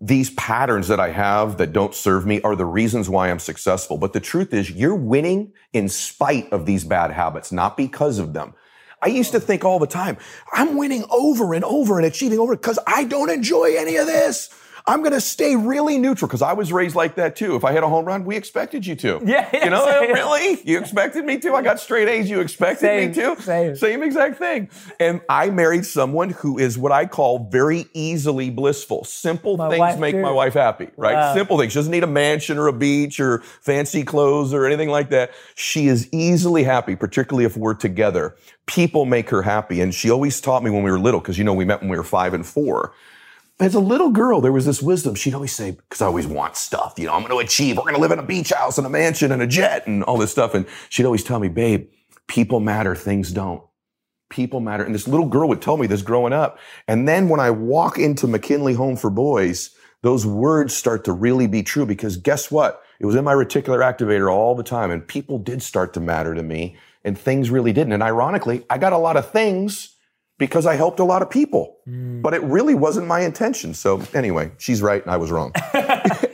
[0.00, 3.98] these patterns that I have that don't serve me are the reasons why I'm successful.
[3.98, 8.32] But the truth is, you're winning in spite of these bad habits, not because of
[8.32, 8.54] them.
[9.02, 10.18] I used to think all the time,
[10.52, 14.50] I'm winning over and over and achieving over because I don't enjoy any of this.
[14.86, 17.54] I'm going to stay really neutral because I was raised like that too.
[17.56, 19.20] If I hit a home run, we expected you to.
[19.24, 20.12] Yeah, yeah, You know, same.
[20.12, 20.60] really?
[20.64, 21.54] You expected me to?
[21.54, 22.28] I got straight A's.
[22.30, 23.42] You expected Same, me to?
[23.42, 23.76] same.
[23.76, 24.68] Same exact thing.
[24.98, 29.04] And I married someone who is what I call very easily blissful.
[29.04, 30.22] Simple My things make too.
[30.22, 31.14] my wife happy, right?
[31.14, 31.34] Wow.
[31.34, 31.72] Simple things.
[31.72, 35.30] She doesn't need a mansion or a beach or fancy clothes or anything like that.
[35.54, 38.36] She is easily happy, particularly if we're together.
[38.66, 39.80] People make her happy.
[39.80, 41.90] And she always taught me when we were little, because you know, we met when
[41.90, 42.92] we were five and four.
[43.60, 45.14] As a little girl, there was this wisdom.
[45.14, 47.76] She'd always say, because I always want stuff, you know, I'm going to achieve.
[47.76, 50.02] We're going to live in a beach house and a mansion and a jet and
[50.04, 50.54] all this stuff.
[50.54, 51.86] And she'd always tell me, babe,
[52.26, 53.62] people matter, things don't.
[54.30, 54.82] People matter.
[54.82, 56.58] And this little girl would tell me this growing up.
[56.88, 61.46] And then when I walk into McKinley Home for Boys, those words start to really
[61.46, 62.82] be true because guess what?
[62.98, 66.34] It was in my reticular activator all the time and people did start to matter
[66.34, 67.92] to me and things really didn't.
[67.92, 69.96] And ironically, I got a lot of things
[70.40, 73.74] because I helped a lot of people, but it really wasn't my intention.
[73.74, 75.52] So anyway, she's right and I was wrong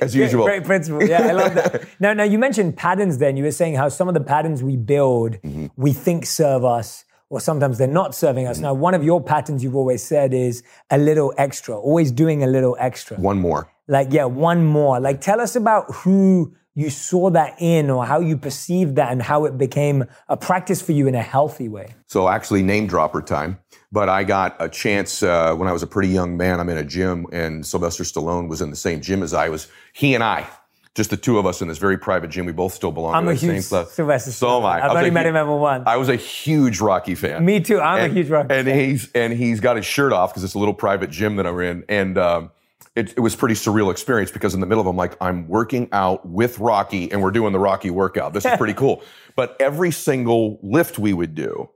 [0.00, 0.44] as usual.
[0.46, 1.02] Great principle.
[1.02, 1.84] Yeah, I love that.
[2.00, 3.18] now, now you mentioned patterns.
[3.18, 5.66] Then you were saying how some of the patterns we build, Mm-hmm.
[5.76, 8.50] we think serve us, or sometimes they're not serving Mm-hmm.
[8.52, 8.60] us.
[8.60, 12.46] Now, one of your patterns you've always said is a little extra, always doing a
[12.46, 13.16] little extra.
[13.18, 13.68] One more.
[13.88, 14.98] Like, yeah, one more.
[15.00, 19.22] Like, tell us about who you saw that in, or how you perceived that, and
[19.22, 21.94] how it became a practice for you in a healthy way.
[22.06, 23.58] So actually, name dropper time.
[23.90, 26.60] But I got a chance uh, when I was a pretty young man.
[26.60, 29.68] I'm in a gym, and Sylvester Stallone was in the same gym as I was.
[29.94, 30.46] He and I,
[30.94, 32.44] just the two of us in this very private gym.
[32.44, 33.88] We both still belong I'm to a the same huge club.
[33.88, 34.66] Sylvester So am Stallone.
[34.66, 34.84] I.
[34.84, 35.84] I've only met him ever once.
[35.86, 37.42] I was a huge Rocky fan.
[37.42, 37.80] Me too.
[37.80, 38.54] I'm and, a huge Rocky.
[38.54, 38.78] And fan.
[38.78, 41.58] he's and he's got his shirt off because it's a little private gym that I'm
[41.60, 42.50] in, and um,
[42.96, 45.88] it, it was pretty surreal experience because in the middle of I'm like I'm working
[45.92, 48.32] out with Rocky and we're doing the Rocky workout.
[48.32, 49.02] This is pretty cool.
[49.36, 51.70] But every single lift we would do,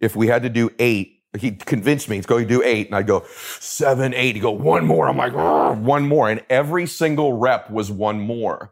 [0.00, 1.12] if we had to do eight.
[1.36, 2.86] He convinced me, he's going to do eight.
[2.86, 3.24] And I'd go,
[3.58, 4.36] seven, eight.
[4.36, 5.08] He'd go, one more.
[5.08, 6.30] I'm like, one more.
[6.30, 8.70] And every single rep was one more.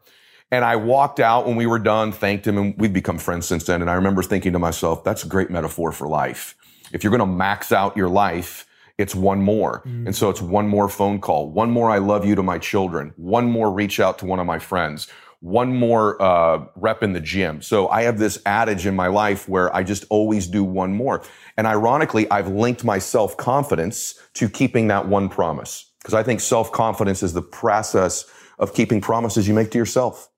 [0.49, 3.65] And I walked out when we were done, thanked him, and we've become friends since
[3.65, 3.81] then.
[3.81, 6.55] And I remember thinking to myself, that's a great metaphor for life.
[6.93, 8.65] If you're going to max out your life,
[8.97, 9.81] it's one more.
[9.85, 13.13] And so it's one more phone call, one more I love you to my children,
[13.15, 15.07] one more reach out to one of my friends,
[15.39, 17.61] one more uh, rep in the gym.
[17.61, 21.21] So I have this adage in my life where I just always do one more.
[21.57, 25.91] And ironically, I've linked my self confidence to keeping that one promise.
[25.99, 28.25] Because I think self confidence is the process
[28.59, 30.29] of keeping promises you make to yourself.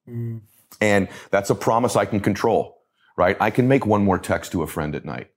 [0.81, 2.81] And that's a promise I can control,
[3.17, 3.37] right?
[3.39, 5.29] I can make one more text to a friend at night.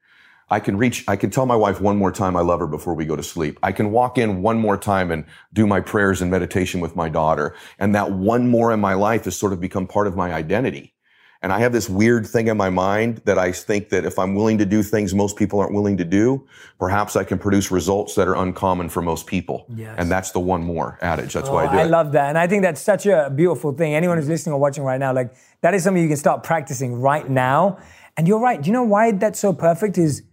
[0.50, 2.94] I can reach, I can tell my wife one more time I love her before
[2.94, 3.58] we go to sleep.
[3.62, 7.08] I can walk in one more time and do my prayers and meditation with my
[7.08, 7.54] daughter.
[7.78, 10.94] And that one more in my life has sort of become part of my identity.
[11.40, 14.34] And I have this weird thing in my mind that I think that if I'm
[14.34, 16.44] willing to do things most people aren't willing to do,
[16.80, 19.64] perhaps I can produce results that are uncommon for most people.
[19.68, 19.94] Yes.
[19.98, 21.34] And that's the one more adage.
[21.34, 21.80] That's Oh, why I oh, do it.
[21.80, 21.90] I it.
[21.90, 22.30] love that.
[22.30, 23.94] And I think that's such a beautiful thing.
[23.94, 27.00] Anyone who's listening or watching right now, like that is something you can start practicing
[27.00, 27.78] right now.
[28.16, 28.60] And you're right.
[28.60, 29.96] Do you know why that's so perfect?
[29.96, 30.24] Is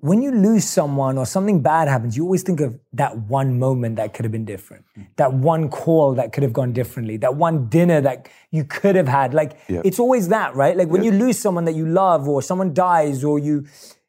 [0.00, 3.96] when you lose someone or something bad happens, you always think of that one moment
[3.96, 5.06] that could have been different, mm.
[5.16, 9.08] that one call that could have gone differently, that one dinner that you could have
[9.08, 9.34] had.
[9.34, 10.76] Like it's always that, right?
[10.76, 13.66] Like when you lose someone that you love, or someone dies, or you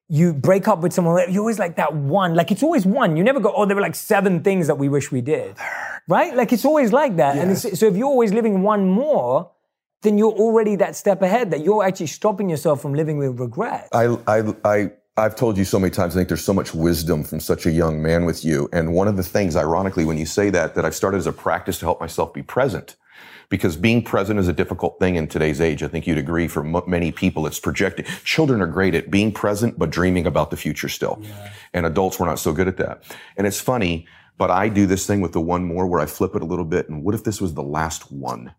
[0.07, 2.35] you break up with someone, you always like that one.
[2.35, 3.15] Like it's always one.
[3.15, 5.55] You never go, oh, there were like seven things that we wish we did,
[6.07, 6.35] right?
[6.35, 7.37] Like it's always like that.
[7.37, 9.51] And it's, so if you're always living one more,
[10.01, 13.89] then you're already that step ahead that you're actually stopping yourself from living with regret.
[13.91, 17.23] I, I, I, I've told you so many times, I think there's so much wisdom
[17.23, 18.69] from such a young man with you.
[18.71, 21.33] And one of the things, ironically, when you say that, that I've started as a
[21.33, 22.95] practice to help myself be present.
[23.49, 25.81] Because being present is a difficult thing in today's age.
[25.81, 28.05] I think you'd agree for m- many people, it's projected.
[28.23, 31.19] Children are great at being present, but dreaming about the future still.
[31.21, 31.51] Yeah.
[31.73, 33.03] And adults, we're not so good at that.
[33.37, 36.35] And it's funny, but I do this thing with the one more where I flip
[36.35, 36.89] it a little bit.
[36.89, 38.53] And what if this was the last one?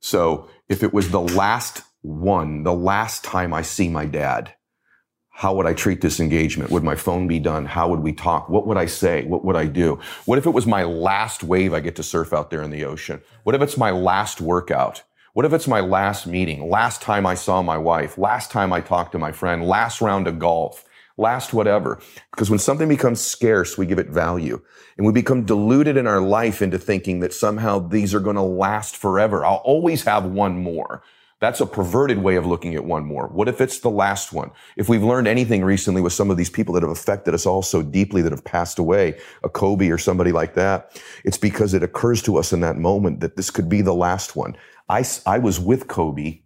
[0.00, 4.54] So if it was the last one, the last time I see my dad,
[5.36, 6.70] how would I treat this engagement?
[6.70, 7.66] Would my phone be done?
[7.66, 8.48] How would we talk?
[8.48, 9.26] What would I say?
[9.26, 10.00] What would I do?
[10.24, 12.86] What if it was my last wave I get to surf out there in the
[12.86, 13.20] ocean?
[13.42, 15.02] What if it's my last workout?
[15.34, 16.70] What if it's my last meeting?
[16.70, 18.16] Last time I saw my wife?
[18.16, 19.62] Last time I talked to my friend?
[19.66, 20.86] Last round of golf?
[21.18, 22.00] Last whatever?
[22.30, 24.62] Because when something becomes scarce, we give it value.
[24.96, 28.42] And we become deluded in our life into thinking that somehow these are going to
[28.42, 29.44] last forever.
[29.44, 31.02] I'll always have one more.
[31.38, 33.28] That's a perverted way of looking at one more.
[33.28, 34.50] What if it's the last one?
[34.76, 37.60] If we've learned anything recently with some of these people that have affected us all
[37.60, 41.82] so deeply that have passed away, a Kobe or somebody like that, it's because it
[41.82, 44.56] occurs to us in that moment that this could be the last one.
[44.88, 46.40] I, I was with Kobe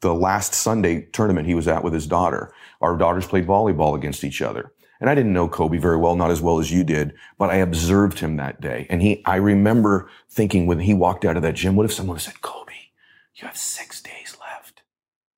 [0.00, 2.52] the last Sunday tournament he was at with his daughter.
[2.80, 4.72] Our daughters played volleyball against each other.
[5.00, 7.56] And I didn't know Kobe very well, not as well as you did, but I
[7.56, 8.86] observed him that day.
[8.90, 12.18] And he, I remember thinking when he walked out of that gym, what if someone
[12.18, 12.57] said, Kobe,
[13.40, 14.82] you have six days left.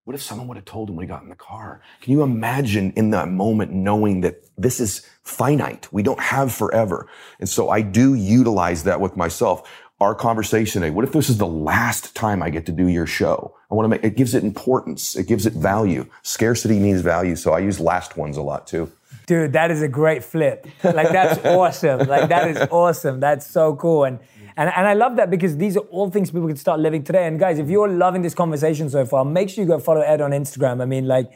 [0.05, 1.83] What if someone would have told him when he got in the car?
[2.01, 5.93] Can you imagine in that moment knowing that this is finite?
[5.93, 7.07] We don't have forever.
[7.39, 9.71] And so I do utilize that with myself.
[10.01, 13.07] Our conversation today, what if this is the last time I get to do your
[13.07, 13.55] show?
[13.71, 15.15] I want to make, it gives it importance.
[15.15, 16.07] It gives it value.
[16.23, 17.37] Scarcity means value.
[17.37, 18.91] So I use last ones a lot too.
[19.27, 20.67] Dude, that is a great flip.
[20.83, 22.09] Like that's awesome.
[22.09, 23.21] Like that is awesome.
[23.21, 24.05] That's so cool.
[24.05, 24.19] And
[24.57, 27.27] and, and I love that because these are all things people can start living today.
[27.27, 30.21] And guys, if you're loving this conversation so far, make sure you go follow Ed
[30.21, 30.83] on Instagram.
[30.83, 31.31] I mean, like,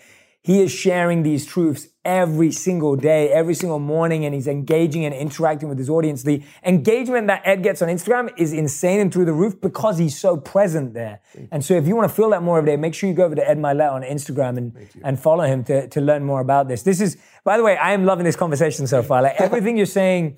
[0.45, 5.15] he is sharing these truths every single day, every single morning, and he's engaging and
[5.15, 6.23] interacting with his audience.
[6.23, 10.19] The engagement that Ed gets on Instagram is insane and through the roof because he's
[10.19, 11.21] so present there.
[11.51, 13.25] And so if you want to feel that more every day, make sure you go
[13.25, 16.69] over to Ed Mylett on Instagram and, and follow him to, to learn more about
[16.69, 16.83] this.
[16.83, 19.23] This is, by the way, I am loving this conversation so far.
[19.23, 20.37] Like everything you're saying,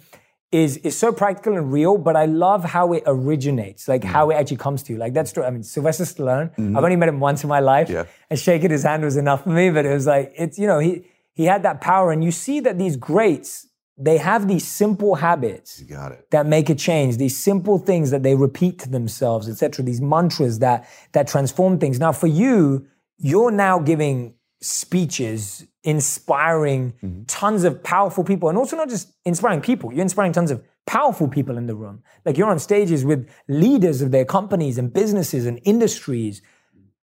[0.53, 4.07] is is so practical and real, but I love how it originates, like mm.
[4.07, 4.99] how it actually comes to you.
[4.99, 5.45] Like that's true.
[5.45, 6.51] I mean, Sylvester Stallone.
[6.51, 6.77] Mm-hmm.
[6.77, 8.05] I've only met him once in my life, yeah.
[8.31, 9.71] and shaking his hand was enough for me.
[9.71, 11.05] But it was like it's you know he
[11.35, 13.67] he had that power, and you see that these greats
[13.99, 15.83] they have these simple habits
[16.31, 17.17] that make a change.
[17.17, 19.85] These simple things that they repeat to themselves, etc.
[19.85, 21.99] These mantras that that transform things.
[21.99, 22.87] Now, for you,
[23.19, 27.23] you're now giving speeches inspiring mm-hmm.
[27.25, 31.27] tons of powerful people and also not just inspiring people you're inspiring tons of powerful
[31.27, 32.03] people in the room.
[32.25, 36.43] Like you're on stages with leaders of their companies and businesses and industries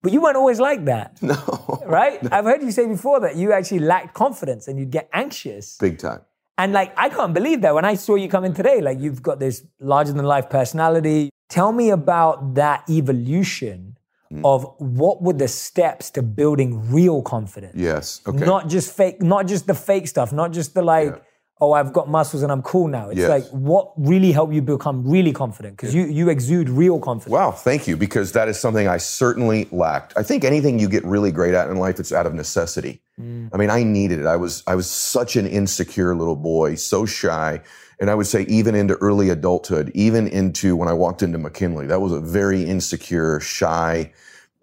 [0.03, 1.21] but you weren't always like that.
[1.23, 1.83] No.
[1.87, 2.21] Right?
[2.23, 2.29] No.
[2.33, 5.79] i've heard you say before that you actually lacked confidence and you'd get anxious.
[5.79, 6.21] Big time.
[6.59, 9.23] And like i can't believe that when i saw you come in today like you've
[9.23, 11.31] got this larger than life personality.
[11.49, 13.97] Tell me about that evolution
[14.33, 14.41] mm.
[14.45, 17.75] of what were the steps to building real confidence.
[17.77, 18.21] Yes.
[18.27, 18.45] Okay.
[18.45, 21.19] Not just fake, not just the fake stuff, not just the like, yeah.
[21.61, 23.11] oh, I've got muscles and I'm cool now.
[23.11, 23.29] It's yes.
[23.29, 25.77] like what really helped you become really confident?
[25.77, 27.33] Because you you exude real confidence.
[27.33, 27.97] Wow, thank you.
[27.97, 30.15] Because that is something I certainly lacked.
[30.17, 33.03] I think anything you get really great at in life, it's out of necessity.
[33.21, 33.51] Mm.
[33.53, 34.27] I mean, I needed it.
[34.27, 37.61] I was I was such an insecure little boy, so shy.
[38.03, 41.87] And I would say even into early adulthood, even into when I walked into McKinley,
[41.87, 44.13] that was a very insecure, shy,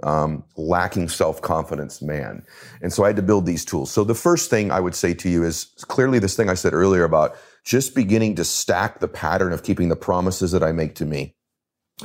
[0.03, 2.45] um, lacking self-confidence man.
[2.81, 3.91] And so I had to build these tools.
[3.91, 6.73] So the first thing I would say to you is clearly this thing I said
[6.73, 10.95] earlier about just beginning to stack the pattern of keeping the promises that I make
[10.95, 11.33] to me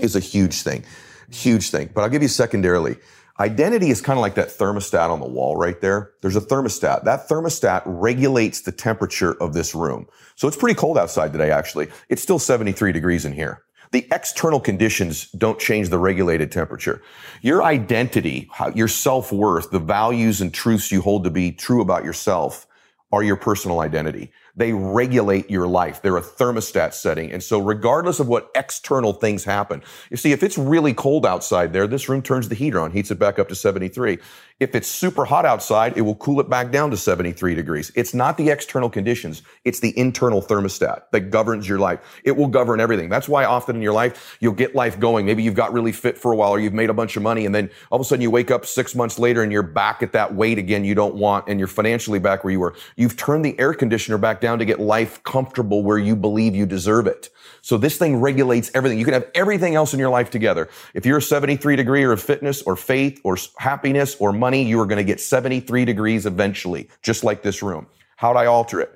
[0.00, 0.84] is a huge thing,
[1.32, 1.90] huge thing.
[1.92, 2.94] But I'll give you secondarily.
[3.40, 6.12] Identity is kind of like that thermostat on the wall right there.
[6.22, 7.02] There's a thermostat.
[7.02, 10.06] That thermostat regulates the temperature of this room.
[10.36, 11.88] So it's pretty cold outside today, actually.
[12.08, 13.64] It's still 73 degrees in here.
[13.90, 17.02] The external conditions don't change the regulated temperature.
[17.42, 22.68] Your identity, your self-worth, the values and truths you hold to be true about yourself
[23.10, 24.30] are your personal identity.
[24.56, 26.00] They regulate your life.
[26.00, 27.32] They're a thermostat setting.
[27.32, 31.72] And so regardless of what external things happen, you see, if it's really cold outside
[31.72, 34.18] there, this room turns the heater on, heats it back up to 73.
[34.60, 37.90] If it's super hot outside, it will cool it back down to 73 degrees.
[37.96, 39.42] It's not the external conditions.
[39.64, 42.20] It's the internal thermostat that governs your life.
[42.22, 43.08] It will govern everything.
[43.08, 45.26] That's why often in your life, you'll get life going.
[45.26, 47.46] Maybe you've got really fit for a while or you've made a bunch of money
[47.46, 50.04] and then all of a sudden you wake up six months later and you're back
[50.04, 52.76] at that weight again you don't want and you're financially back where you were.
[52.94, 56.64] You've turned the air conditioner back down to get life comfortable where you believe you
[56.64, 57.28] deserve it.
[57.60, 58.98] So this thing regulates everything.
[58.98, 60.68] You can have everything else in your life together.
[60.94, 64.78] If you're a 73 degree or of fitness or faith or happiness or money, you
[64.78, 67.86] are going to get 73 degrees eventually, just like this room.
[68.16, 68.94] How'd I alter it?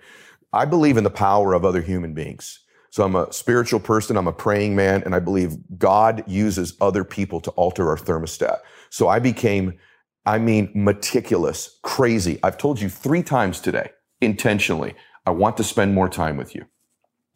[0.52, 2.60] I believe in the power of other human beings.
[2.90, 7.02] So I'm a spiritual person, I'm a praying man, and I believe God uses other
[7.02, 8.58] people to alter our thermostat.
[8.90, 9.78] So I became,
[10.26, 12.38] I mean, meticulous, crazy.
[12.42, 14.94] I've told you three times today, intentionally,
[15.24, 16.66] I want to spend more time with you.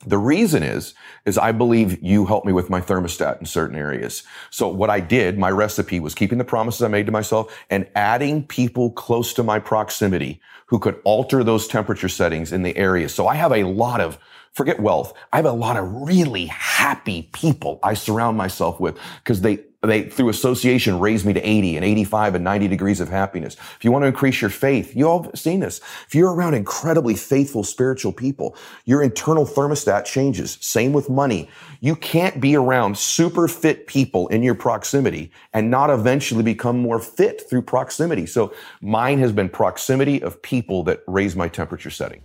[0.06, 0.94] The reason is,
[1.24, 4.24] is I believe you helped me with my thermostat in certain areas.
[4.50, 7.88] So what I did, my recipe was keeping the promises I made to myself and
[7.94, 13.08] adding people close to my proximity who could alter those temperature settings in the area.
[13.08, 14.18] So I have a lot of
[14.52, 15.14] forget wealth.
[15.32, 20.04] I have a lot of really happy people I surround myself with because they, they,
[20.04, 23.56] through association, raise me to 80 and 85 and 90 degrees of happiness.
[23.76, 25.80] If you want to increase your faith, you all have seen this.
[26.06, 30.56] If you're around incredibly faithful spiritual people, your internal thermostat changes.
[30.60, 31.48] Same with money.
[31.80, 37.00] You can't be around super fit people in your proximity and not eventually become more
[37.00, 38.26] fit through proximity.
[38.26, 42.22] So mine has been proximity of people that raise my temperature setting.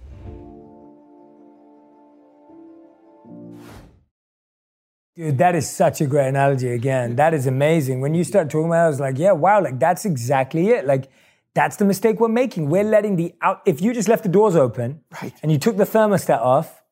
[5.18, 7.16] Dude, that is such a great analogy again.
[7.16, 8.02] That is amazing.
[8.02, 10.86] When you start talking about it, I was like, yeah, wow, like that's exactly it.
[10.86, 11.10] Like
[11.56, 12.70] that's the mistake we're making.
[12.70, 15.34] We're letting the out if you just left the doors open right.
[15.42, 16.84] and you took the thermostat off,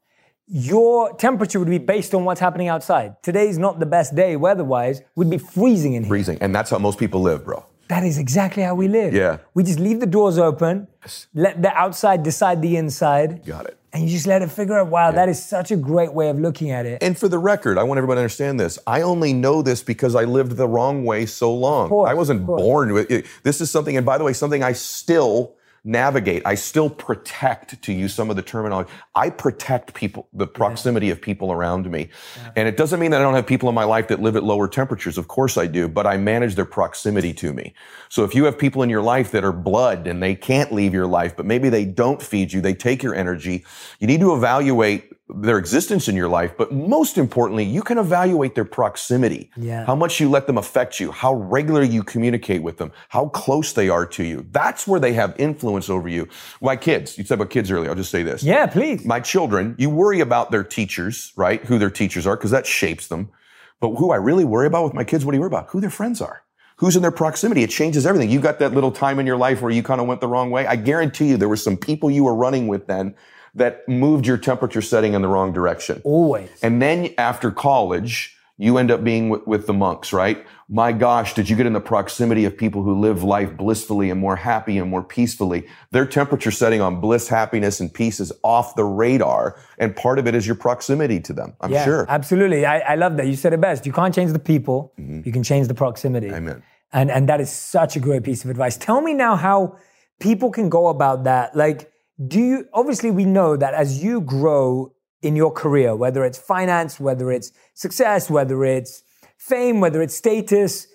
[0.47, 3.21] your temperature would be based on what's happening outside.
[3.21, 6.09] Today's not the best day weather-wise, We'd be freezing in here.
[6.09, 6.39] Freezing.
[6.41, 7.63] And that's how most people live, bro.
[7.89, 9.13] That is exactly how we live.
[9.13, 9.37] Yeah.
[9.53, 10.87] We just leave the doors open,
[11.35, 13.45] let the outside decide the inside.
[13.45, 15.15] Got it and you just let it figure out, wow, yeah.
[15.15, 17.01] that is such a great way of looking at it.
[17.01, 18.77] And for the record, I want everybody to understand this.
[18.85, 21.87] I only know this because I lived the wrong way so long.
[21.87, 23.25] Course, I wasn't born with it.
[23.43, 25.54] This is something, and by the way, something I still
[25.85, 26.41] navigate.
[26.45, 31.13] I still protect, to use some of the terminology, I protect people, the proximity yeah.
[31.13, 32.09] of people around me.
[32.35, 32.51] Yeah.
[32.55, 34.43] And it doesn't mean that I don't have people in my life that live at
[34.43, 35.17] lower temperatures.
[35.17, 37.73] Of course I do, but I manage their proximity to me.
[38.09, 40.93] So if you have people in your life that are blood and they can't leave
[40.93, 43.63] your life, but maybe they don't feed you, they take your energy,
[43.99, 48.53] you need to evaluate their existence in your life, but most importantly, you can evaluate
[48.53, 49.49] their proximity.
[49.57, 49.83] Yeah.
[49.85, 53.73] How much you let them affect you, how regularly you communicate with them, how close
[53.73, 54.45] they are to you.
[54.51, 56.27] That's where they have influence over you.
[56.61, 58.43] My kids, you said about kids earlier, I'll just say this.
[58.43, 59.03] Yeah, please.
[59.03, 61.63] My children, you worry about their teachers, right?
[61.65, 63.31] Who their teachers are, because that shapes them.
[63.79, 65.69] But who I really worry about with my kids, what do you worry about?
[65.69, 66.43] Who their friends are.
[66.77, 67.63] Who's in their proximity?
[67.63, 68.29] It changes everything.
[68.29, 70.51] You got that little time in your life where you kind of went the wrong
[70.51, 70.67] way.
[70.67, 73.15] I guarantee you there were some people you were running with then
[73.55, 76.01] that moved your temperature setting in the wrong direction.
[76.03, 76.49] Always.
[76.61, 80.45] And then after college, you end up being with, with, the monks, right?
[80.69, 84.19] My gosh, did you get in the proximity of people who live life blissfully and
[84.19, 85.67] more happy and more peacefully?
[85.91, 89.59] Their temperature setting on bliss, happiness, and peace is off the radar.
[89.77, 92.05] And part of it is your proximity to them, I'm yeah, sure.
[92.07, 92.65] Absolutely.
[92.65, 93.27] I, I, love that.
[93.27, 93.85] You said it best.
[93.85, 95.21] You can't change the people, mm-hmm.
[95.25, 96.31] you can change the proximity.
[96.31, 96.63] Amen.
[96.93, 98.77] And, and that is such a great piece of advice.
[98.77, 99.77] Tell me now how
[100.19, 101.57] people can go about that.
[101.57, 101.91] Like,
[102.27, 106.99] do you obviously we know that as you grow in your career whether it's finance
[106.99, 109.03] whether it's success whether it's
[109.37, 110.87] fame whether it's status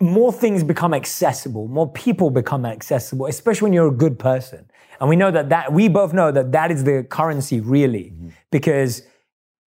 [0.00, 4.68] more things become accessible more people become accessible especially when you're a good person
[5.00, 8.28] and we know that that we both know that that is the currency really mm-hmm.
[8.50, 9.02] because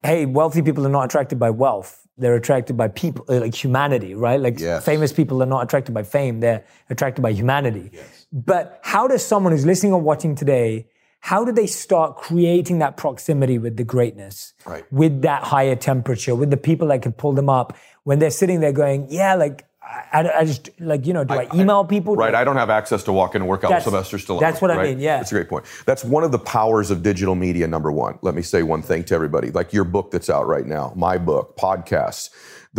[0.04, 4.42] hey wealthy people are not attracted by wealth they're attracted by people like humanity right
[4.42, 4.84] like yes.
[4.86, 8.19] famous people are not attracted by fame they're attracted by humanity yes.
[8.32, 10.88] But how does someone who's listening or watching today,
[11.22, 14.86] how do they start creating that proximity with the greatness, right.
[14.92, 18.60] with that higher temperature, with the people that can pull them up when they're sitting
[18.60, 19.66] there going, yeah, like,
[20.14, 21.24] I, I just like you know.
[21.24, 22.16] Do I, I email people?
[22.16, 22.36] Right.
[22.36, 24.40] I don't have access to walk in and work out with Sylvester Stallone.
[24.40, 24.80] That's what right?
[24.80, 25.00] I mean.
[25.00, 25.18] Yeah.
[25.18, 25.66] That's a great point.
[25.88, 27.68] That's one of the powers of digital media.
[27.68, 28.20] Number one.
[28.22, 29.50] Let me say one thing to everybody.
[29.50, 32.30] Like your book that's out right now, my book, podcasts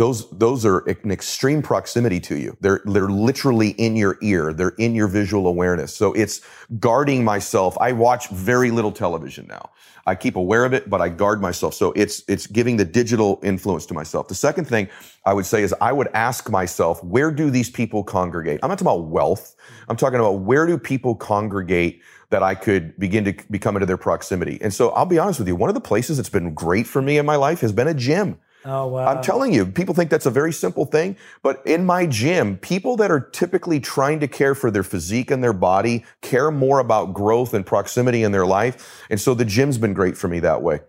[0.01, 2.57] those those are an extreme proximity to you.
[2.59, 4.51] They're they're literally in your ear.
[4.51, 5.93] They're in your visual awareness.
[5.93, 6.41] So it's
[6.79, 7.77] guarding myself.
[7.79, 9.69] I watch very little television now.
[10.07, 11.75] I keep aware of it, but I guard myself.
[11.75, 14.27] So it's it's giving the digital influence to myself.
[14.27, 14.89] The second thing
[15.23, 18.59] I would say is I would ask myself, where do these people congregate?
[18.63, 19.55] I'm not talking about wealth.
[19.87, 23.97] I'm talking about where do people congregate that I could begin to become into their
[23.97, 24.57] proximity.
[24.63, 27.03] And so I'll be honest with you, one of the places that's been great for
[27.03, 28.39] me in my life has been a gym.
[28.63, 29.07] Oh, wow.
[29.07, 32.95] I'm telling you, people think that's a very simple thing, but in my gym, people
[32.97, 37.13] that are typically trying to care for their physique and their body care more about
[37.13, 39.03] growth and proximity in their life.
[39.09, 40.81] And so the gym's been great for me that way.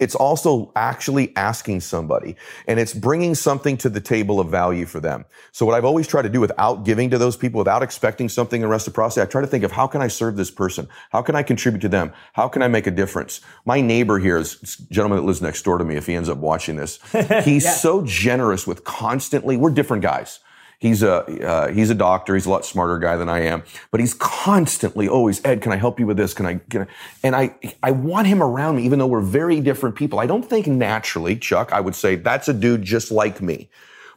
[0.00, 2.36] It's also actually asking somebody
[2.66, 5.24] and it's bringing something to the table of value for them.
[5.52, 8.62] So what I've always tried to do without giving to those people, without expecting something
[8.62, 10.88] in reciprocity, I try to think of how can I serve this person?
[11.10, 12.12] How can I contribute to them?
[12.32, 13.40] How can I make a difference?
[13.64, 14.56] My neighbor here is
[14.90, 15.96] gentleman that lives next door to me.
[15.96, 16.98] If he ends up watching this,
[17.44, 17.72] he's yeah.
[17.72, 20.40] so generous with constantly, we're different guys.
[20.80, 22.34] He's a uh, he's a doctor.
[22.34, 25.60] He's a lot smarter guy than I am, but he's constantly always Ed.
[25.60, 26.32] Can I help you with this?
[26.34, 26.54] Can I?
[26.70, 26.86] Can I?
[27.24, 30.20] And I I want him around me, even though we're very different people.
[30.20, 31.72] I don't think naturally, Chuck.
[31.72, 33.70] I would say that's a dude just like me.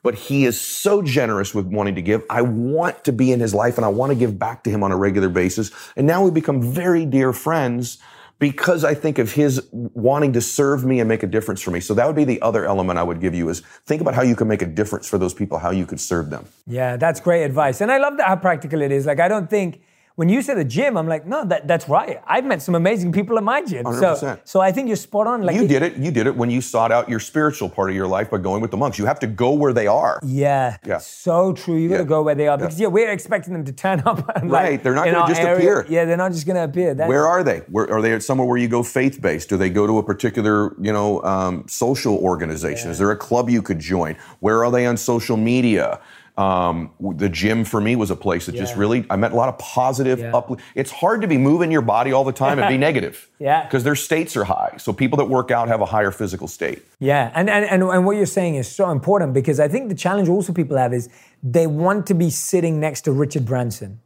[0.04, 2.24] But he is so generous with wanting to give.
[2.30, 4.84] I want to be in his life and I want to give back to him
[4.84, 5.72] on a regular basis.
[5.96, 8.00] And now we become very dear friends
[8.42, 11.80] because I think of his wanting to serve me and make a difference for me.
[11.80, 14.24] So that would be the other element I would give you is think about how
[14.24, 16.48] you can make a difference for those people, how you could serve them.
[16.66, 17.82] Yeah, that's great advice.
[17.82, 19.06] And I love that how practical it is.
[19.06, 19.84] Like I don't think
[20.22, 22.22] when you say the gym, I'm like, no, that, that's right.
[22.28, 23.86] I've met some amazing people at my gym.
[23.86, 24.20] 100%.
[24.20, 25.42] So, so I think you're spot on.
[25.42, 25.98] Like you did it.
[25.98, 28.62] You did it when you sought out your spiritual part of your life by going
[28.62, 29.00] with the monks.
[29.00, 30.20] You have to go where they are.
[30.24, 30.78] Yeah.
[30.86, 31.00] Yeah.
[31.00, 31.76] So true.
[31.76, 32.08] You got to yeah.
[32.08, 32.86] go where they are because yeah.
[32.86, 32.90] yeah.
[32.90, 34.30] we're expecting them to turn up.
[34.36, 34.82] And, right.
[34.84, 35.56] They're not going to just area.
[35.56, 35.86] appear.
[35.90, 36.06] Yeah.
[36.06, 36.94] They're not just going to appear.
[36.94, 37.62] That's where are they?
[37.62, 38.14] Where are they?
[38.14, 39.50] At somewhere where you go faith based?
[39.50, 42.90] Do they go to a particular you know um, social organization?
[42.90, 42.92] Yeah.
[42.92, 44.18] Is there a club you could join?
[44.40, 46.00] Where are they on social media?
[46.42, 48.62] Um, the gym for me was a place that yeah.
[48.62, 50.36] just really I met a lot of positive yeah.
[50.36, 50.60] up.
[50.74, 53.30] It's hard to be moving your body all the time and be negative.
[53.38, 54.76] Yeah, because their states are high.
[54.78, 56.82] So people that work out have a higher physical state.
[57.00, 59.96] Yeah, and, and and and what you're saying is so important because I think the
[59.96, 61.10] challenge also people have is
[61.44, 64.00] they want to be sitting next to Richard Branson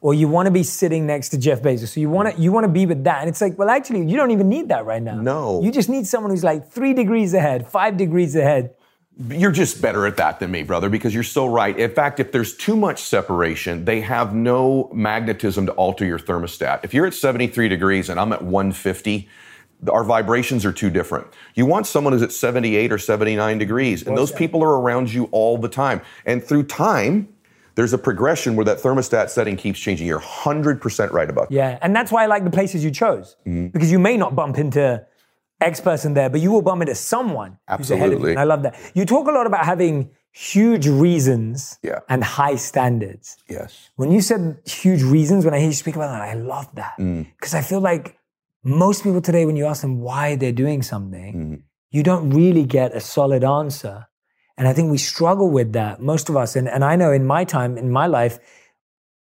[0.00, 1.88] or you want to be sitting next to Jeff Bezos.
[1.88, 4.06] So you want to you want to be with that, and it's like, well, actually,
[4.06, 5.20] you don't even need that right now.
[5.20, 8.74] No, you just need someone who's like three degrees ahead, five degrees ahead,
[9.28, 11.78] you're just better at that than me, brother, because you're so right.
[11.78, 16.80] In fact, if there's too much separation, they have no magnetism to alter your thermostat.
[16.84, 19.28] If you're at 73 degrees and I'm at 150,
[19.90, 21.26] our vibrations are too different.
[21.54, 25.24] You want someone who's at 78 or 79 degrees, and those people are around you
[25.32, 26.00] all the time.
[26.24, 27.28] And through time,
[27.74, 30.06] there's a progression where that thermostat setting keeps changing.
[30.06, 31.54] You're 100% right about that.
[31.54, 33.68] Yeah, and that's why I like the places you chose, mm-hmm.
[33.68, 35.04] because you may not bump into
[35.60, 37.78] X person there, but you will bump into someone Absolutely.
[37.78, 38.30] who's ahead of you.
[38.30, 38.78] And I love that.
[38.94, 42.00] You talk a lot about having huge reasons yeah.
[42.08, 43.36] and high standards.
[43.48, 43.90] Yes.
[43.96, 46.94] When you said huge reasons, when I hear you speak about that, I love that.
[46.96, 47.58] Because mm.
[47.58, 48.18] I feel like
[48.62, 51.62] most people today, when you ask them why they're doing something, mm.
[51.90, 54.06] you don't really get a solid answer.
[54.56, 56.54] And I think we struggle with that, most of us.
[56.54, 58.38] And, and I know in my time, in my life,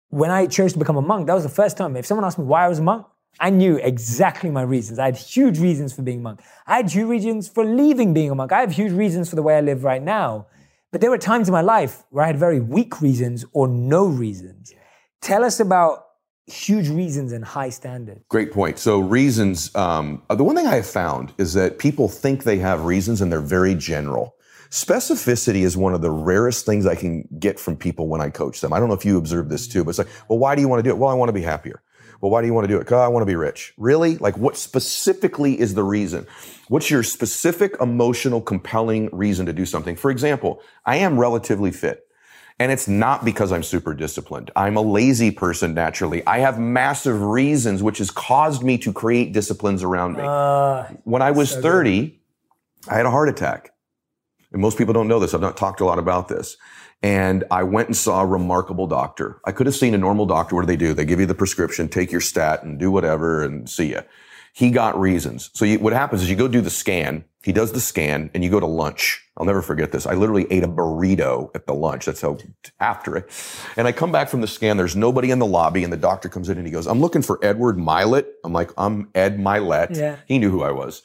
[0.09, 1.97] when I chose to become a monk, that was the first time.
[1.97, 3.07] If someone asked me why I was a monk,
[3.41, 4.99] I knew exactly my reasons.
[4.99, 6.43] I had huge reasons for being a monk.
[6.67, 8.53] I had huge reasons for leaving being a monk.
[8.53, 10.47] I have huge reasons for the way I live right now.
[10.93, 14.05] But there were times in my life where I had very weak reasons or no
[14.05, 14.75] reasons.
[15.23, 16.05] Tell us about
[16.47, 18.21] huge reasons and high standards.
[18.29, 18.79] Great point.
[18.79, 19.75] So reasons.
[19.75, 23.33] Um, the one thing I have found is that people think they have reasons and
[23.33, 24.35] they're very general.
[24.71, 28.61] Specificity is one of the rarest things I can get from people when I coach
[28.61, 28.73] them.
[28.73, 30.69] I don't know if you observe this too, but it's like, well, why do you
[30.69, 30.99] want to do it?
[30.99, 31.83] Well, I want to be happier.
[32.21, 32.81] Well, why do you want to do it?
[32.81, 33.73] Because I want to be rich.
[33.79, 34.19] Really?
[34.19, 36.27] Like, what specifically is the reason?
[36.69, 39.97] What's your specific, emotional, compelling reason to do something?
[39.97, 42.07] For example, I am relatively fit.
[42.59, 44.51] And it's not because I'm super disciplined.
[44.55, 46.25] I'm a lazy person naturally.
[46.27, 50.23] I have massive reasons which has caused me to create disciplines around me.
[50.23, 52.19] Uh, when I was so 30, good.
[52.93, 53.73] I had a heart attack.
[54.53, 55.33] And most people don't know this.
[55.33, 56.59] I've not talked a lot about this.
[57.03, 59.41] And I went and saw a remarkable doctor.
[59.45, 60.55] I could have seen a normal doctor.
[60.55, 60.93] What do they do?
[60.93, 64.03] They give you the prescription, take your stat and do whatever and see you.
[64.53, 65.51] He got reasons.
[65.55, 67.25] So you, what happens is you go do the scan.
[67.43, 69.25] He does the scan and you go to lunch.
[69.37, 70.07] I'll never forget this.
[70.07, 72.05] I literally ate a burrito at the lunch.
[72.05, 72.37] That's how
[72.81, 73.31] after it.
[73.77, 74.77] And I come back from the scan.
[74.77, 77.23] There's nobody in the lobby and the doctor comes in and he goes, I'm looking
[77.23, 78.27] for Edward Mylett.
[78.45, 79.97] I'm like, I'm Ed Mylett.
[79.97, 80.17] Yeah.
[80.27, 81.03] He knew who I was.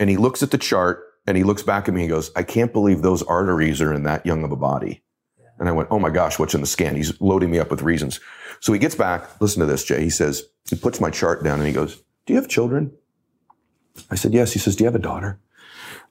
[0.00, 2.32] And he looks at the chart and he looks back at me and he goes,
[2.34, 5.02] I can't believe those arteries are in that young of a body.
[5.58, 6.96] And I went, oh my gosh, what's in the scan?
[6.96, 8.20] He's loading me up with reasons.
[8.60, 9.40] So he gets back.
[9.40, 10.02] Listen to this, Jay.
[10.02, 12.92] He says, he puts my chart down and he goes, do you have children?
[14.10, 14.52] I said, yes.
[14.52, 15.38] He says, do you have a daughter?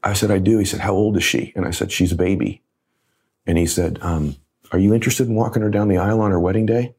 [0.03, 0.57] I said, I do.
[0.57, 1.53] He said, how old is she?
[1.55, 2.63] And I said, she's a baby.
[3.45, 4.35] And he said, um,
[4.71, 6.95] are you interested in walking her down the aisle on her wedding day?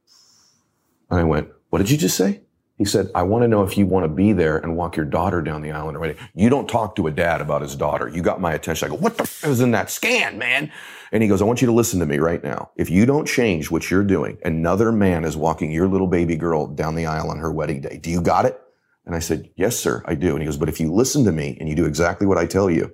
[1.11, 2.43] And I went, what did you just say?
[2.79, 5.07] He said, I want to know if you want to be there and walk your
[5.07, 6.19] daughter down the aisle on her wedding.
[6.35, 8.09] You don't talk to a dad about his daughter.
[8.09, 8.87] You got my attention.
[8.87, 10.71] I go, what the f- is in that scan, man?
[11.13, 12.71] And he goes, I want you to listen to me right now.
[12.77, 16.67] If you don't change what you're doing, another man is walking your little baby girl
[16.67, 17.99] down the aisle on her wedding day.
[17.99, 18.61] Do you got it?
[19.05, 20.33] And I said, yes, sir, I do.
[20.33, 22.47] And he goes, but if you listen to me and you do exactly what I
[22.47, 22.93] tell you,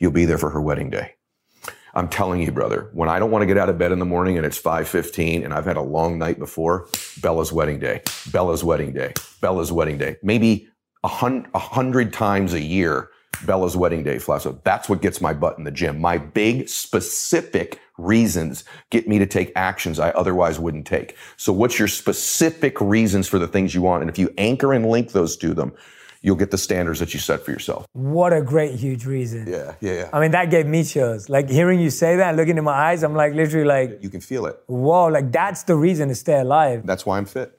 [0.00, 1.14] you'll be there for her wedding day.
[1.94, 4.04] I'm telling you, brother, when I don't want to get out of bed in the
[4.04, 6.88] morning and it's 5:15 and I've had a long night before,
[7.20, 8.02] Bella's wedding day,
[8.32, 10.16] Bella's wedding day, Bella's wedding day.
[10.20, 10.66] Maybe
[11.04, 13.10] a hundred times a year,
[13.46, 14.42] Bella's wedding day flash.
[14.42, 16.00] So that's what gets my butt in the gym.
[16.00, 21.16] My big specific reasons get me to take actions I otherwise wouldn't take.
[21.36, 24.02] So what's your specific reasons for the things you want?
[24.02, 25.72] And if you anchor and link those to them,
[26.22, 27.86] you'll get the standards that you set for yourself.
[27.92, 29.46] What a great, huge reason.
[29.46, 30.10] Yeah, yeah, yeah.
[30.12, 31.28] I mean, that gave me chills.
[31.28, 34.20] Like hearing you say that, looking in my eyes, I'm like literally like, you can
[34.20, 34.58] feel it.
[34.66, 36.86] whoa, like that's the reason to stay alive.
[36.86, 37.58] That's why I'm fit.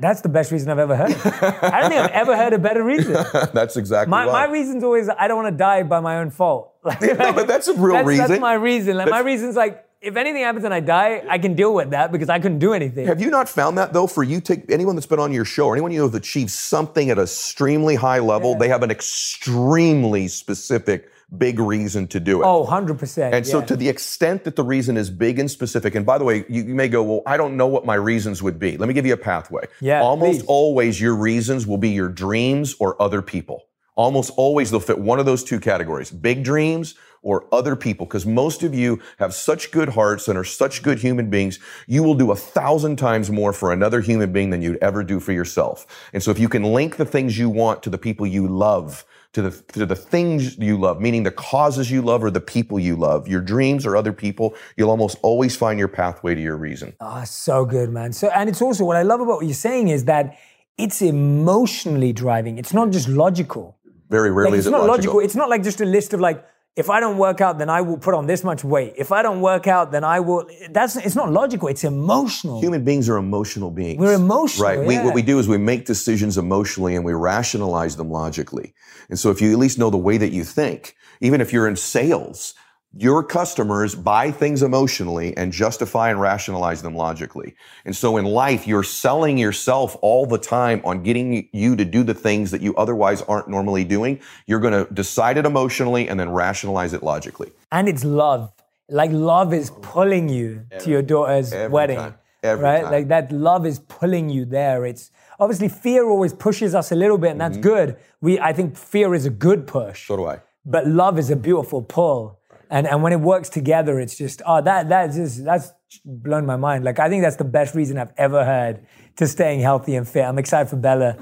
[0.00, 1.12] That's the best reason I've ever heard.
[1.12, 3.12] I don't think I've ever heard a better reason.
[3.52, 4.46] that's exactly My, why.
[4.46, 6.70] my reason's always I don't want to die by my own fault.
[6.84, 8.28] Like, no, but that's a real that's, reason.
[8.28, 8.96] That's my reason.
[8.98, 11.90] Like my That's- reason's like if anything happens and I die, I can deal with
[11.90, 13.06] that because I couldn't do anything.
[13.06, 14.06] Have you not found that though?
[14.06, 16.50] For you, take anyone that's been on your show or anyone you know that's achieved
[16.50, 18.58] something at an extremely high level, Yeah.
[18.58, 22.44] they have an extremely specific, big reason to do it.
[22.44, 23.32] Oh, 100%.
[23.32, 26.24] And so, to the extent that the reason is big and specific, and by the
[26.24, 28.76] way, you, you may go, Well, I don't know what my reasons would be.
[28.76, 29.66] Let me give you a pathway.
[29.80, 30.46] Yeah, Almost please.
[30.46, 33.64] always, your reasons will be your dreams or other people.
[33.96, 38.26] Almost always, they'll fit one of those two categories big dreams or other people, because
[38.26, 42.14] most of you have such good hearts and are such good human beings, you will
[42.14, 46.08] do a thousand times more for another human being than you'd ever do for yourself.
[46.12, 49.04] And so, if you can link the things you want to the people you love,
[49.34, 52.78] to the to the things you love, meaning the causes you love or the people
[52.78, 56.56] you love, your dreams or other people, you'll almost always find your pathway to your
[56.56, 56.94] reason.
[57.00, 58.12] Ah, so good, man.
[58.12, 60.36] So, and it's also what I love about what you're saying is that
[60.78, 62.58] it's emotionally driving.
[62.58, 63.76] It's not just logical.
[64.08, 65.14] Very rarely Like, is it's not logical.
[65.14, 65.20] logical.
[65.20, 66.44] It's not like just a list of like,
[66.76, 68.94] if I don't work out, then I will put on this much weight.
[68.96, 70.48] If I don't work out, then I will.
[70.70, 71.68] That's it's not logical.
[71.68, 72.60] It's emotional.
[72.60, 74.00] Human beings are emotional beings.
[74.00, 74.80] We're emotional, Right.
[74.80, 78.74] We, what we do is we make decisions emotionally and we rationalize them logically.
[79.08, 81.68] And so if you at least know the way that you think, even if you're
[81.68, 82.54] in sales,
[82.96, 87.54] your customers buy things emotionally and justify and rationalize them logically.
[87.84, 92.02] And so in life, you're selling yourself all the time on getting you to do
[92.04, 94.20] the things that you otherwise aren't normally doing.
[94.46, 97.50] You're going to decide it emotionally and then rationalize it logically.
[97.72, 98.52] and it's love.
[98.88, 102.14] Like love is pulling you to your daughter's every wedding, time.
[102.42, 102.82] Every right?
[102.82, 102.92] time.
[102.92, 104.84] Like that love is pulling you there.
[104.84, 107.74] It's obviously fear always pushes us a little bit, and that's Mm-hmm.
[107.76, 107.96] good.
[108.20, 110.06] We, I think, fear is a good push.
[110.06, 110.40] So do I.
[110.66, 112.38] but love is a beautiful pull.
[112.74, 115.72] And and when it works together, it's just oh that that's just that's
[116.04, 116.82] blown my mind.
[116.82, 120.24] Like I think that's the best reason I've ever heard to staying healthy and fit.
[120.24, 121.16] I'm excited for Bella.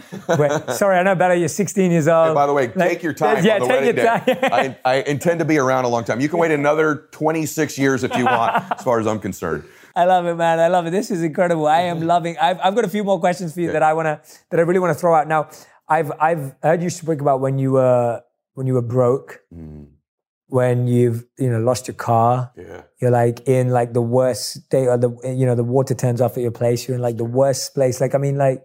[0.73, 2.29] Sorry, I know Bella, you're 16 years old.
[2.29, 3.45] And by the way, Like, take your time.
[3.45, 4.05] Yeah, on the take your day.
[4.05, 4.23] time.
[4.85, 6.19] I, I intend to be around a long time.
[6.19, 9.65] You can wait another 26 years if you want, as far as I'm concerned.
[9.95, 10.59] I love it, man.
[10.59, 10.91] I love it.
[10.91, 11.67] This is incredible.
[11.67, 12.39] I am loving.
[12.39, 14.81] I've, I've got a few more questions for you that I wanna that I really
[14.81, 15.29] want to throw out.
[15.29, 15.51] Now,
[15.87, 18.23] I've I've heard you speak about when you were
[18.55, 19.89] when you were broke, mm.
[20.53, 22.53] When you've you know lost your car.
[22.57, 22.83] Yeah.
[23.01, 26.37] You're like in like the worst state, or the you know the water turns off
[26.37, 26.87] at your place.
[26.87, 28.01] You're in like the worst place.
[28.03, 28.63] Like I mean, like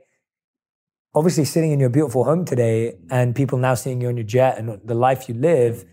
[1.16, 4.58] obviously sitting in your beautiful home today, and people now seeing you on your jet
[4.58, 5.86] and the life you live.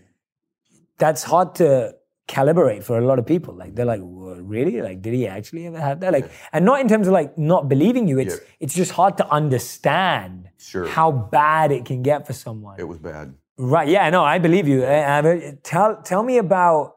[0.97, 1.95] That's hard to
[2.27, 3.53] calibrate for a lot of people.
[3.55, 4.81] Like they're like, really?
[4.81, 6.11] Like, did he actually ever have that?
[6.11, 8.19] Like, and not in terms of like not believing you.
[8.19, 8.47] It's Yeah.
[8.59, 10.87] it's just hard to understand Sure.
[10.87, 12.79] how bad it can get for someone.
[12.79, 13.35] It was bad.
[13.57, 13.87] Right.
[13.87, 14.09] Yeah.
[14.09, 14.83] No, I believe you.
[14.83, 16.95] I- I- uh, tell tell me about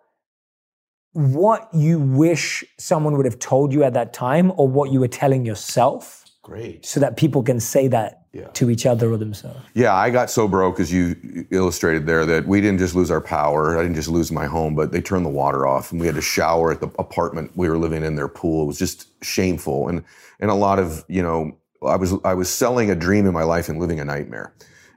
[1.12, 5.08] what you wish someone would have told you at that time, or what you were
[5.08, 6.84] telling yourself, Great.
[6.86, 8.48] so that people can say that Yeah.
[8.54, 9.58] to each other or themselves.
[9.74, 11.16] Yeah, I got so broke, as you
[11.50, 13.78] illustrated there, that we didn't just lose our power.
[13.78, 16.14] I didn't just lose my home, but they turned the water off, and we had
[16.16, 18.14] to shower at the apartment we were living in.
[18.14, 20.02] Their pool it was just shameful, and
[20.40, 23.44] and a lot of you know, I was I was selling a dream in my
[23.44, 24.52] life and living a nightmare.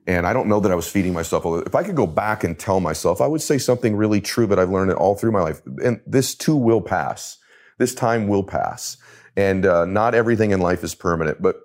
[0.08, 1.46] And I don't know that I was feeding myself.
[1.68, 4.58] If I could go back and tell myself, I would say something really true that
[4.58, 5.62] I've learned it all through my life.
[5.84, 7.38] And this too will pass.
[7.78, 8.98] This time will pass.
[9.38, 11.42] And uh, not everything in life is permanent.
[11.42, 11.58] But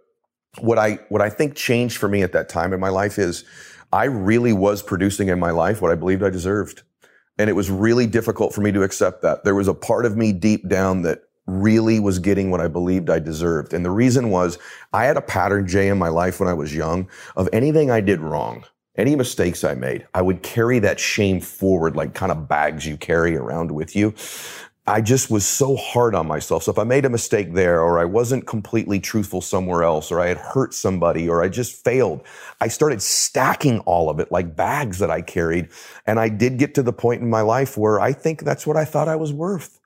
[0.61, 3.45] what I what I think changed for me at that time in my life is
[3.93, 6.83] I really was producing in my life what I believed I deserved.
[7.39, 9.45] And it was really difficult for me to accept that.
[9.45, 13.11] There was a part of me deep down that really was getting what I believed
[13.11, 13.73] I deserved.
[13.73, 14.59] And the reason was
[14.93, 18.01] I had a pattern, Jay, in my life when I was young of anything I
[18.01, 18.65] did wrong,
[18.97, 22.97] any mistakes I made, I would carry that shame forward like kind of bags you
[22.97, 24.15] carry around with you.
[24.89, 26.63] I just was so hard on myself.
[26.63, 30.21] So if I made a mistake there, or I wasn't completely truthful somewhere else, or
[30.21, 32.23] I had hurt somebody, or I just failed,
[32.61, 35.71] I started stacking all of it like bags that I carried.
[36.07, 38.77] And I did get to the point in my life where I think that's what
[38.77, 39.81] I thought I was worth.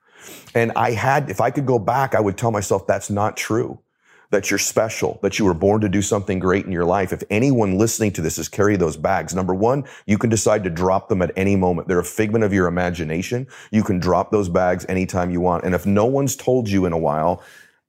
[0.53, 3.79] And I had, if I could go back, I would tell myself that's not true.
[4.29, 7.11] That you're special, that you were born to do something great in your life.
[7.11, 10.69] If anyone listening to this is carry those bags, number one, you can decide to
[10.69, 11.89] drop them at any moment.
[11.89, 13.47] They're a figment of your imagination.
[13.71, 15.65] You can drop those bags anytime you want.
[15.65, 17.43] And if no one's told you in a while,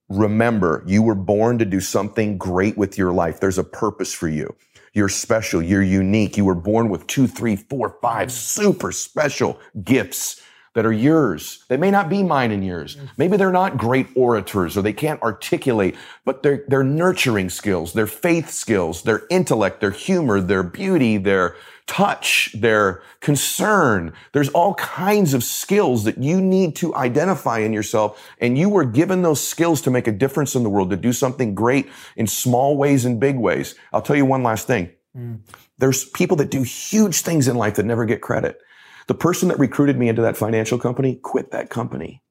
[0.09, 3.39] remember you were born to do something great with your life.
[3.39, 4.53] There's a purpose for you.
[4.95, 5.63] You're special.
[5.63, 6.37] You're unique.
[6.37, 10.43] You were born with two, three, four, five super special gifts
[10.75, 11.65] that are yours.
[11.69, 12.97] They may not be mine and yours.
[13.17, 18.07] Maybe they're not great orators or they can't articulate, but they're, they're nurturing skills, their
[18.07, 21.57] faith skills, their intellect, their humor, their beauty, their
[21.87, 24.15] touch, their concern.
[24.33, 28.31] There's all kinds of skills that you need to identify in yourself.
[28.41, 31.13] And you were given those skills to make a difference in the world, to do
[31.13, 33.75] something great in small ways and big ways.
[33.93, 34.91] I'll tell you one last thing.
[35.17, 35.41] Mm.
[35.77, 38.59] There's people that do huge things in life that never get credit.
[39.07, 42.23] The person that recruited me into that financial company quit that company,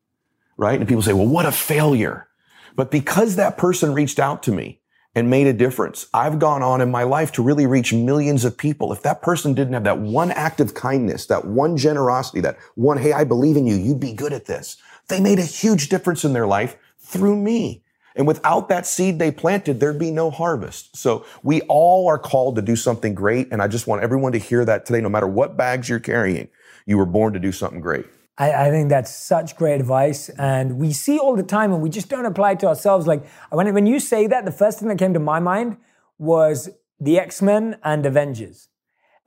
[0.58, 0.80] right?
[0.80, 2.28] And people say, well, what a failure.
[2.76, 4.80] But because that person reached out to me
[5.14, 8.58] and made a difference, I've gone on in my life to really reach millions of
[8.58, 8.94] people.
[8.94, 12.98] If that person didn't have that one act of kindness, that one generosity, that one,
[12.98, 14.78] hey, I believe in you, you'd be good at this.
[15.10, 17.84] They made a huge difference in their life through me.
[18.16, 20.96] And without that seed they planted, there'd be no harvest.
[20.98, 23.50] So we all are called to do something great.
[23.52, 26.50] And I just want everyone to hear that today, no matter what bags you're carrying
[26.86, 28.06] you were born to do something great.
[28.38, 30.30] I, I, think that's such great advice.
[30.30, 33.06] And we see all the time and we just don't apply it to ourselves.
[33.06, 35.78] Like when, when you say that, the first thing that came to my mind
[36.18, 36.70] was
[37.00, 38.70] the X-Men and Avengers.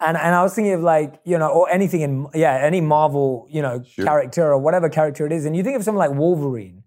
[0.00, 3.46] And, and I was thinking of like, you know, or anything in, yeah, any Marvel,
[3.50, 4.04] you know, sure.
[4.04, 5.44] character or whatever character it is.
[5.44, 6.82] And you think of someone like Wolverine.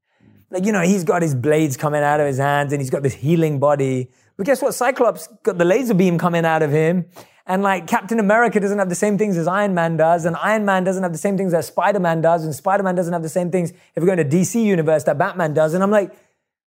[0.49, 3.03] Like, you know, he's got his blades coming out of his hands and he's got
[3.03, 4.11] this healing body.
[4.37, 4.73] But guess what?
[4.73, 7.05] Cyclops got the laser beam coming out of him
[7.47, 10.65] and like Captain America doesn't have the same things as Iron Man does, and Iron
[10.65, 13.23] Man doesn't have the same things as Spider Man does, and Spider Man doesn't have
[13.23, 15.73] the same things if we're going to DC universe that Batman does.
[15.73, 16.13] And I'm like,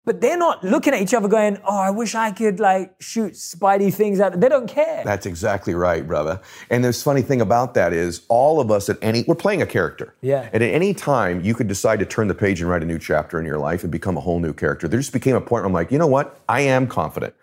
[0.04, 3.32] but they're not looking at each other going, oh, I wish I could like shoot
[3.32, 4.38] Spidey things out.
[4.38, 5.02] They don't care.
[5.04, 6.40] That's exactly right, brother.
[6.68, 9.66] And the funny thing about that is all of us at any, we're playing a
[9.66, 10.14] character.
[10.20, 10.48] Yeah.
[10.52, 12.98] And at any time you could decide to turn the page and write a new
[12.98, 14.88] chapter in your life and become a whole new character.
[14.88, 16.38] There just became a point where I'm like, you know what?
[16.48, 17.34] I am confident.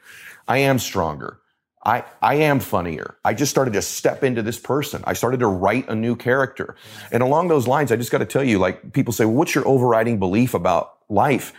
[0.47, 1.39] I am stronger.
[1.83, 3.17] I, I am funnier.
[3.25, 5.03] I just started to step into this person.
[5.05, 6.75] I started to write a new character.
[7.11, 9.55] And along those lines, I just got to tell you, like people say, well, what's
[9.55, 11.53] your overriding belief about life?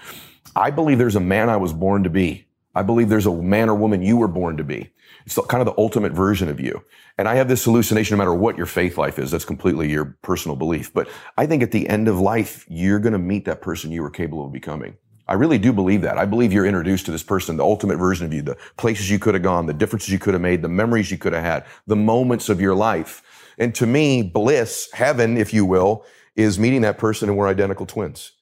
[0.55, 2.47] I believe there's a man I was born to be.
[2.75, 4.93] I believe there's a man or woman you were born to be.
[5.27, 6.85] It's kind of the ultimate version of you.
[7.19, 10.17] And I have this hallucination, no matter what your faith life is, that's completely your
[10.23, 10.93] personal belief.
[10.93, 14.03] But I think at the end of life, you're going to meet that person you
[14.03, 14.97] were capable of becoming.
[15.33, 16.19] I really do believe that.
[16.19, 19.19] I believe you're introduced to this person, the ultimate version of you, the places you
[19.19, 21.65] could have gone, the differences you could have made, the memories you could have had,
[21.87, 23.23] the moments of your life.
[23.57, 26.05] And to me, bliss, heaven, if you will,
[26.37, 28.33] is meeting that person and we're identical twins.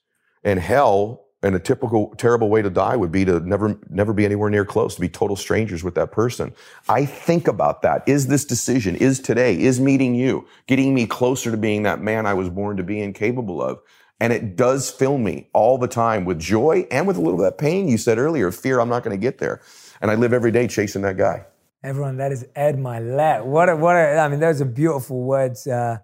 [0.43, 4.25] And hell, and a typical terrible way to die would be to never never be
[4.25, 6.53] anywhere near close, to be total strangers with that person.
[6.89, 8.03] I think about that.
[8.05, 12.25] Is this decision, is today, is meeting you, getting me closer to being that man
[12.25, 13.79] I was born to be and capable of?
[14.21, 17.47] And it does fill me all the time with joy and with a little bit
[17.47, 19.61] of pain you said earlier, fear I'm not going to get there.
[19.99, 21.45] And I live every day chasing that guy.
[21.83, 23.43] Everyone, that is Ed Mylett.
[23.43, 25.97] What a, what a, I mean, those are beautiful words uh,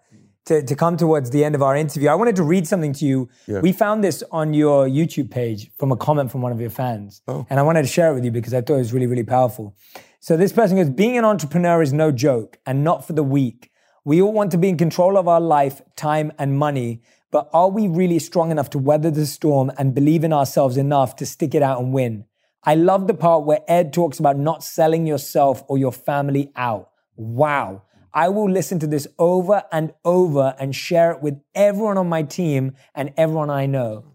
[0.45, 2.09] to, to come towards the end of our interview.
[2.09, 3.29] I wanted to read something to you.
[3.45, 3.59] Yeah.
[3.59, 7.21] We found this on your YouTube page from a comment from one of your fans.
[7.27, 7.45] Oh.
[7.51, 9.25] And I wanted to share it with you because I thought it was really, really
[9.25, 9.75] powerful.
[10.21, 13.69] So this person goes, being an entrepreneur is no joke and not for the weak.
[14.05, 17.03] We all want to be in control of our life, time, and money.
[17.31, 21.15] But are we really strong enough to weather the storm and believe in ourselves enough
[21.17, 22.25] to stick it out and win?
[22.63, 26.89] I love the part where Ed talks about not selling yourself or your family out.
[27.15, 27.83] Wow.
[28.13, 32.23] I will listen to this over and over and share it with everyone on my
[32.23, 34.05] team and everyone I know.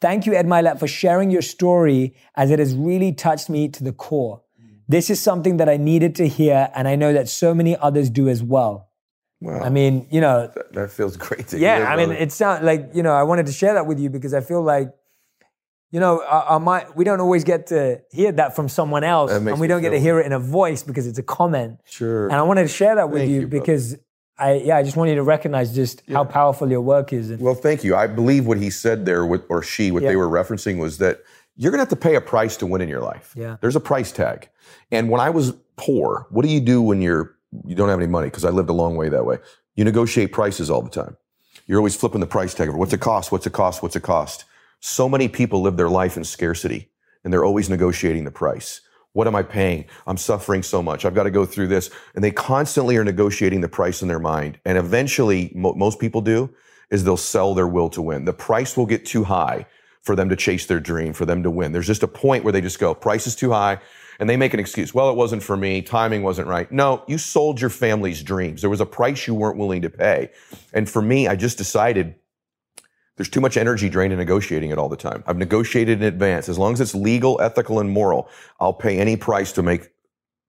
[0.00, 3.82] Thank you, Ed Mylett, for sharing your story as it has really touched me to
[3.82, 4.42] the core.
[4.86, 8.08] This is something that I needed to hear, and I know that so many others
[8.08, 8.87] do as well.
[9.40, 9.60] Wow.
[9.60, 11.84] I mean, you know, that, that feels great to yeah, hear.
[11.84, 14.10] Yeah, I mean, it sounds like you know, I wanted to share that with you
[14.10, 14.92] because I feel like,
[15.90, 19.30] you know, our, our mind, we don't always get to hear that from someone else,
[19.30, 21.78] and we don't get to hear it in a voice because it's a comment.
[21.84, 22.26] Sure.
[22.26, 23.96] And I wanted to share that with you, you because.
[24.40, 26.14] I, yeah, I just want you to recognize just yeah.
[26.14, 27.32] how powerful your work is.
[27.40, 27.96] well, thank you.
[27.96, 30.10] I believe what he said there, with, or she, what yeah.
[30.10, 31.24] they were referencing was that
[31.56, 33.34] you're going to have to pay a price to win in your life.
[33.36, 33.56] Yeah.
[33.60, 34.48] There's a price tag.
[34.92, 37.34] And when I was poor, what do you do when you're
[37.66, 38.28] you don't have any money?
[38.28, 39.38] Because I lived a long way that way.
[39.74, 41.16] You negotiate prices all the time.
[41.66, 42.78] You're always flipping the price tag over.
[42.78, 43.30] What's it cost?
[43.30, 43.82] What's it cost?
[43.82, 44.44] What's it cost?
[44.80, 46.90] So many people live their life in scarcity
[47.24, 48.80] and they're always negotiating the price.
[49.12, 49.86] What am I paying?
[50.06, 51.04] I'm suffering so much.
[51.04, 51.90] I've got to go through this.
[52.14, 54.60] And they constantly are negotiating the price in their mind.
[54.64, 56.50] And eventually, mo- most people do
[56.90, 58.24] is they'll sell their will to win.
[58.24, 59.66] The price will get too high
[60.02, 61.72] for them to chase their dream, for them to win.
[61.72, 63.78] There's just a point where they just go, price is too high
[64.18, 64.92] and they make an excuse.
[64.92, 65.82] Well, it wasn't for me.
[65.82, 66.70] Timing wasn't right.
[66.72, 68.60] No, you sold your family's dreams.
[68.60, 70.30] There was a price you weren't willing to pay.
[70.72, 72.16] And for me, I just decided
[73.16, 75.24] there's too much energy drained in negotiating it all the time.
[75.26, 76.48] I've negotiated in advance.
[76.48, 78.28] As long as it's legal, ethical, and moral,
[78.60, 79.90] I'll pay any price to make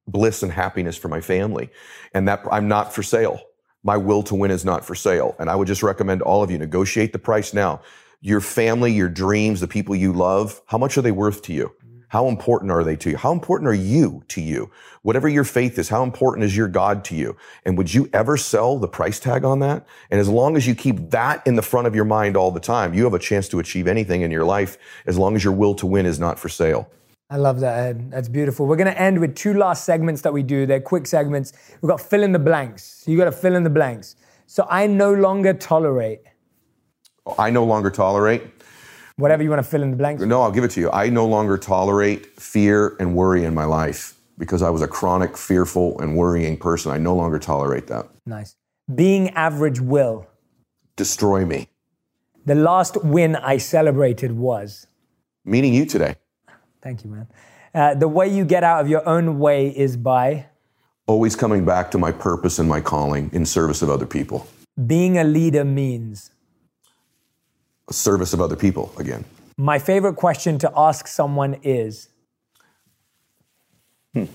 [0.08, 1.70] bliss and happiness for my family.
[2.14, 3.42] And that I'm not for sale.
[3.84, 5.36] My will to win is not for sale.
[5.40, 7.82] And I would just recommend all of you negotiate the price now.
[8.22, 11.72] Your family, your dreams, the people you love, how much are they worth to you?
[12.10, 13.18] How important are they to you?
[13.18, 14.72] How important are you to you?
[15.04, 17.38] Whatever your faith is, how important is your God to you?
[17.66, 19.86] And would you ever sell the price tag on that?
[20.10, 22.60] And as long as you keep that in the front of your mind all the
[22.60, 25.54] time, you have a chance to achieve anything in your life as long as your
[25.54, 26.90] will to win is not for sale.
[27.30, 28.10] I love that, Ed.
[28.10, 28.66] That's beautiful.
[28.66, 30.66] We're going to end with two last segments that we do.
[30.66, 31.54] They're quick segments.
[31.80, 33.04] We've got fill in the blanks.
[33.06, 34.16] You got to fill in the blanks.
[34.48, 36.22] So I no longer tolerate.
[37.38, 38.42] I no longer tolerate.
[39.20, 40.24] Whatever you want to fill in the blanks.
[40.24, 40.90] No, I'll give it to you.
[40.92, 45.36] I no longer tolerate fear and worry in my life because I was a chronic,
[45.36, 46.90] fearful, and worrying person.
[46.94, 48.08] I no longer tolerate that.
[48.26, 48.56] Nice.
[48.96, 50.26] Being average will.
[50.96, 51.68] Destroy me.
[52.46, 54.88] The last win I celebrated was.
[55.44, 56.16] Meeting you today.
[56.82, 57.28] Thank you, man.
[57.76, 60.46] Uh, the way you get out of your own way is by
[61.08, 64.48] always coming back to my purpose and my calling in service of other people.
[64.88, 66.32] Being a leader means
[67.92, 69.26] service of other people again.
[69.58, 72.10] My favorite question to ask someone is
[74.14, 74.26] hmm.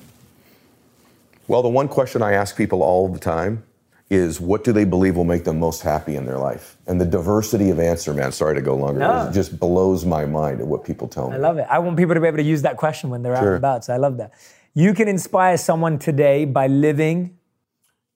[1.46, 3.64] Well, the one question I ask people all the time
[4.10, 6.76] is what do they believe will make them most happy in their life?
[6.86, 9.30] And the diversity of answer, man, sorry to go longer, no.
[9.32, 11.36] just blows my mind at what people tell me.
[11.36, 11.66] I love it.
[11.70, 13.42] I want people to be able to use that question when they're sure.
[13.42, 13.84] out and about.
[13.84, 14.32] So I love that.
[14.74, 17.38] You can inspire someone today by living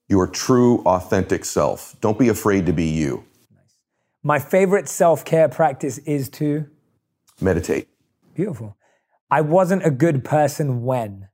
[0.07, 1.95] your true, authentic self.
[2.01, 3.23] Don't be afraid to be you.
[4.23, 6.65] My favorite self care practice is to
[7.39, 7.87] meditate.
[8.35, 8.75] Beautiful.
[9.31, 11.29] I wasn't a good person when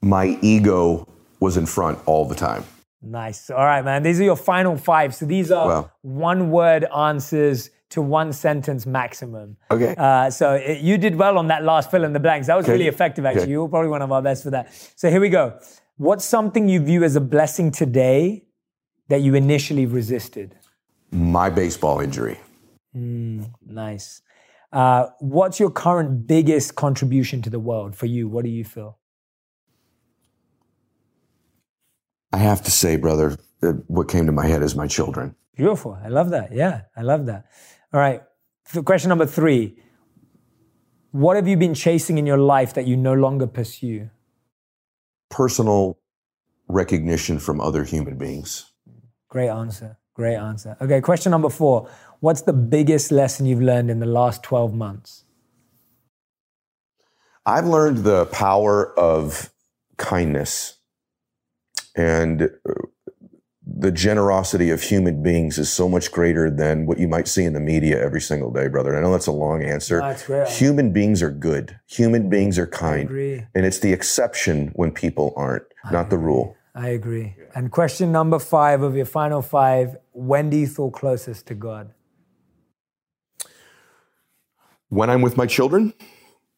[0.00, 1.08] my ego
[1.40, 2.64] was in front all the time.
[3.02, 3.50] Nice.
[3.50, 4.02] All right, man.
[4.02, 5.14] These are your final five.
[5.14, 5.90] So these are wow.
[6.02, 9.56] one word answers to one sentence maximum.
[9.70, 9.94] Okay.
[9.96, 12.46] Uh, so it, you did well on that last fill in the blanks.
[12.46, 12.72] That was okay.
[12.72, 13.42] really effective, actually.
[13.42, 13.50] Okay.
[13.52, 14.72] You were probably one of our best for that.
[14.96, 15.58] So here we go.
[15.96, 18.44] What's something you view as a blessing today
[19.08, 20.54] that you initially resisted?
[21.12, 22.38] My baseball injury.
[22.96, 24.22] Mm, nice.
[24.72, 28.28] Uh, what's your current biggest contribution to the world for you?
[28.28, 28.98] What do you feel?
[32.32, 33.36] I have to say, brother,
[33.88, 35.34] what came to my head is my children.
[35.56, 35.98] Beautiful.
[36.02, 36.52] I love that.
[36.52, 37.46] Yeah, I love that.
[37.92, 38.22] All right.
[38.84, 39.76] Question number three
[41.10, 44.10] What have you been chasing in your life that you no longer pursue?
[45.28, 45.98] Personal
[46.68, 48.70] recognition from other human beings.
[49.28, 49.98] Great answer.
[50.14, 50.76] Great answer.
[50.80, 51.88] Okay, question number four
[52.20, 55.24] What's the biggest lesson you've learned in the last 12 months?
[57.46, 59.50] I've learned the power of
[59.96, 60.76] kindness
[61.96, 62.74] and uh,
[63.66, 67.52] the generosity of human beings is so much greater than what you might see in
[67.52, 68.96] the media every single day, brother.
[68.96, 70.00] I know that's a long answer.
[70.28, 71.78] No, human beings are good.
[71.86, 73.08] Human beings are kind.
[73.54, 76.10] And it's the exception when people aren't, I not agree.
[76.10, 76.56] the rule.
[76.74, 77.36] I agree.
[77.54, 81.92] And question number five of your final five when do you feel closest to God?
[84.88, 85.94] When I'm with my children,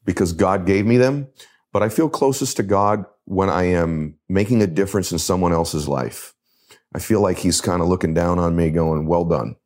[0.05, 1.29] because God gave me them.
[1.73, 5.89] But I feel closest to God when I am making a difference in someone else's
[5.89, 6.35] life.
[6.95, 9.57] I feel like he's kind of looking down on me going, well done.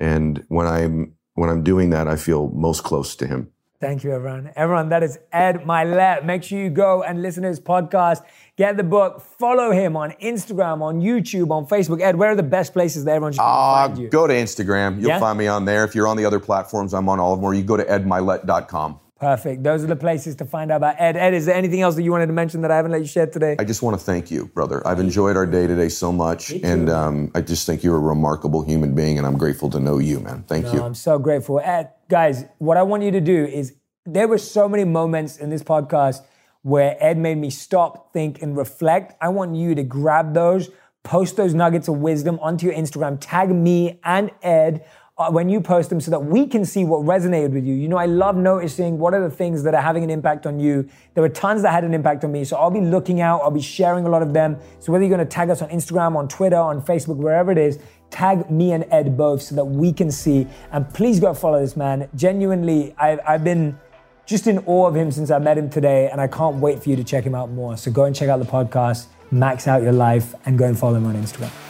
[0.00, 3.50] And when I'm, when I'm doing that, I feel most close to him.
[3.80, 4.52] Thank you, everyone.
[4.56, 6.22] Everyone, that is Ed Mylett.
[6.22, 8.22] Make sure you go and listen to his podcast.
[8.56, 9.22] Get the book.
[9.22, 12.02] Follow him on Instagram, on YouTube, on Facebook.
[12.02, 14.08] Ed, where are the best places that everyone should uh, find you?
[14.08, 15.00] Go to Instagram.
[15.00, 15.18] You'll yeah?
[15.18, 15.82] find me on there.
[15.84, 17.44] If you're on the other platforms, I'm on all of them.
[17.46, 19.00] Or you go to edmylett.com.
[19.20, 19.62] Perfect.
[19.62, 21.14] Those are the places to find out about Ed.
[21.14, 23.06] Ed, is there anything else that you wanted to mention that I haven't let you
[23.06, 23.54] share today?
[23.58, 24.84] I just want to thank you, brother.
[24.86, 28.62] I've enjoyed our day today so much, and um, I just think you're a remarkable
[28.62, 30.44] human being, and I'm grateful to know you, man.
[30.44, 30.82] Thank no, you.
[30.82, 31.60] I'm so grateful.
[31.60, 33.74] Ed, guys, what I want you to do is
[34.06, 36.24] there were so many moments in this podcast
[36.62, 39.14] where Ed made me stop, think, and reflect.
[39.20, 40.70] I want you to grab those,
[41.02, 44.86] post those nuggets of wisdom onto your Instagram, tag me and Ed
[45.20, 47.74] Uh, when you post them so that we can see what resonated with you.
[47.74, 50.58] You know, I love noticing what are the things that are having an impact on
[50.58, 50.88] you.
[51.12, 52.42] There were tons that had an impact on me.
[52.42, 54.56] So I'll be looking out, I'll be sharing a lot of them.
[54.78, 57.58] So whether you're going to tag us on Instagram, on Twitter, on Facebook, wherever it
[57.58, 60.46] is, tag me and Ed both so that we can see.
[60.72, 62.08] And please go follow this man.
[62.16, 63.78] Genuinely, I've, I've been
[64.24, 66.88] just in awe of him since I met him today, and I can't wait for
[66.88, 67.76] you to check him out more.
[67.76, 70.94] So go and check out the podcast, max out your life, and go and follow
[70.94, 71.69] him on Instagram.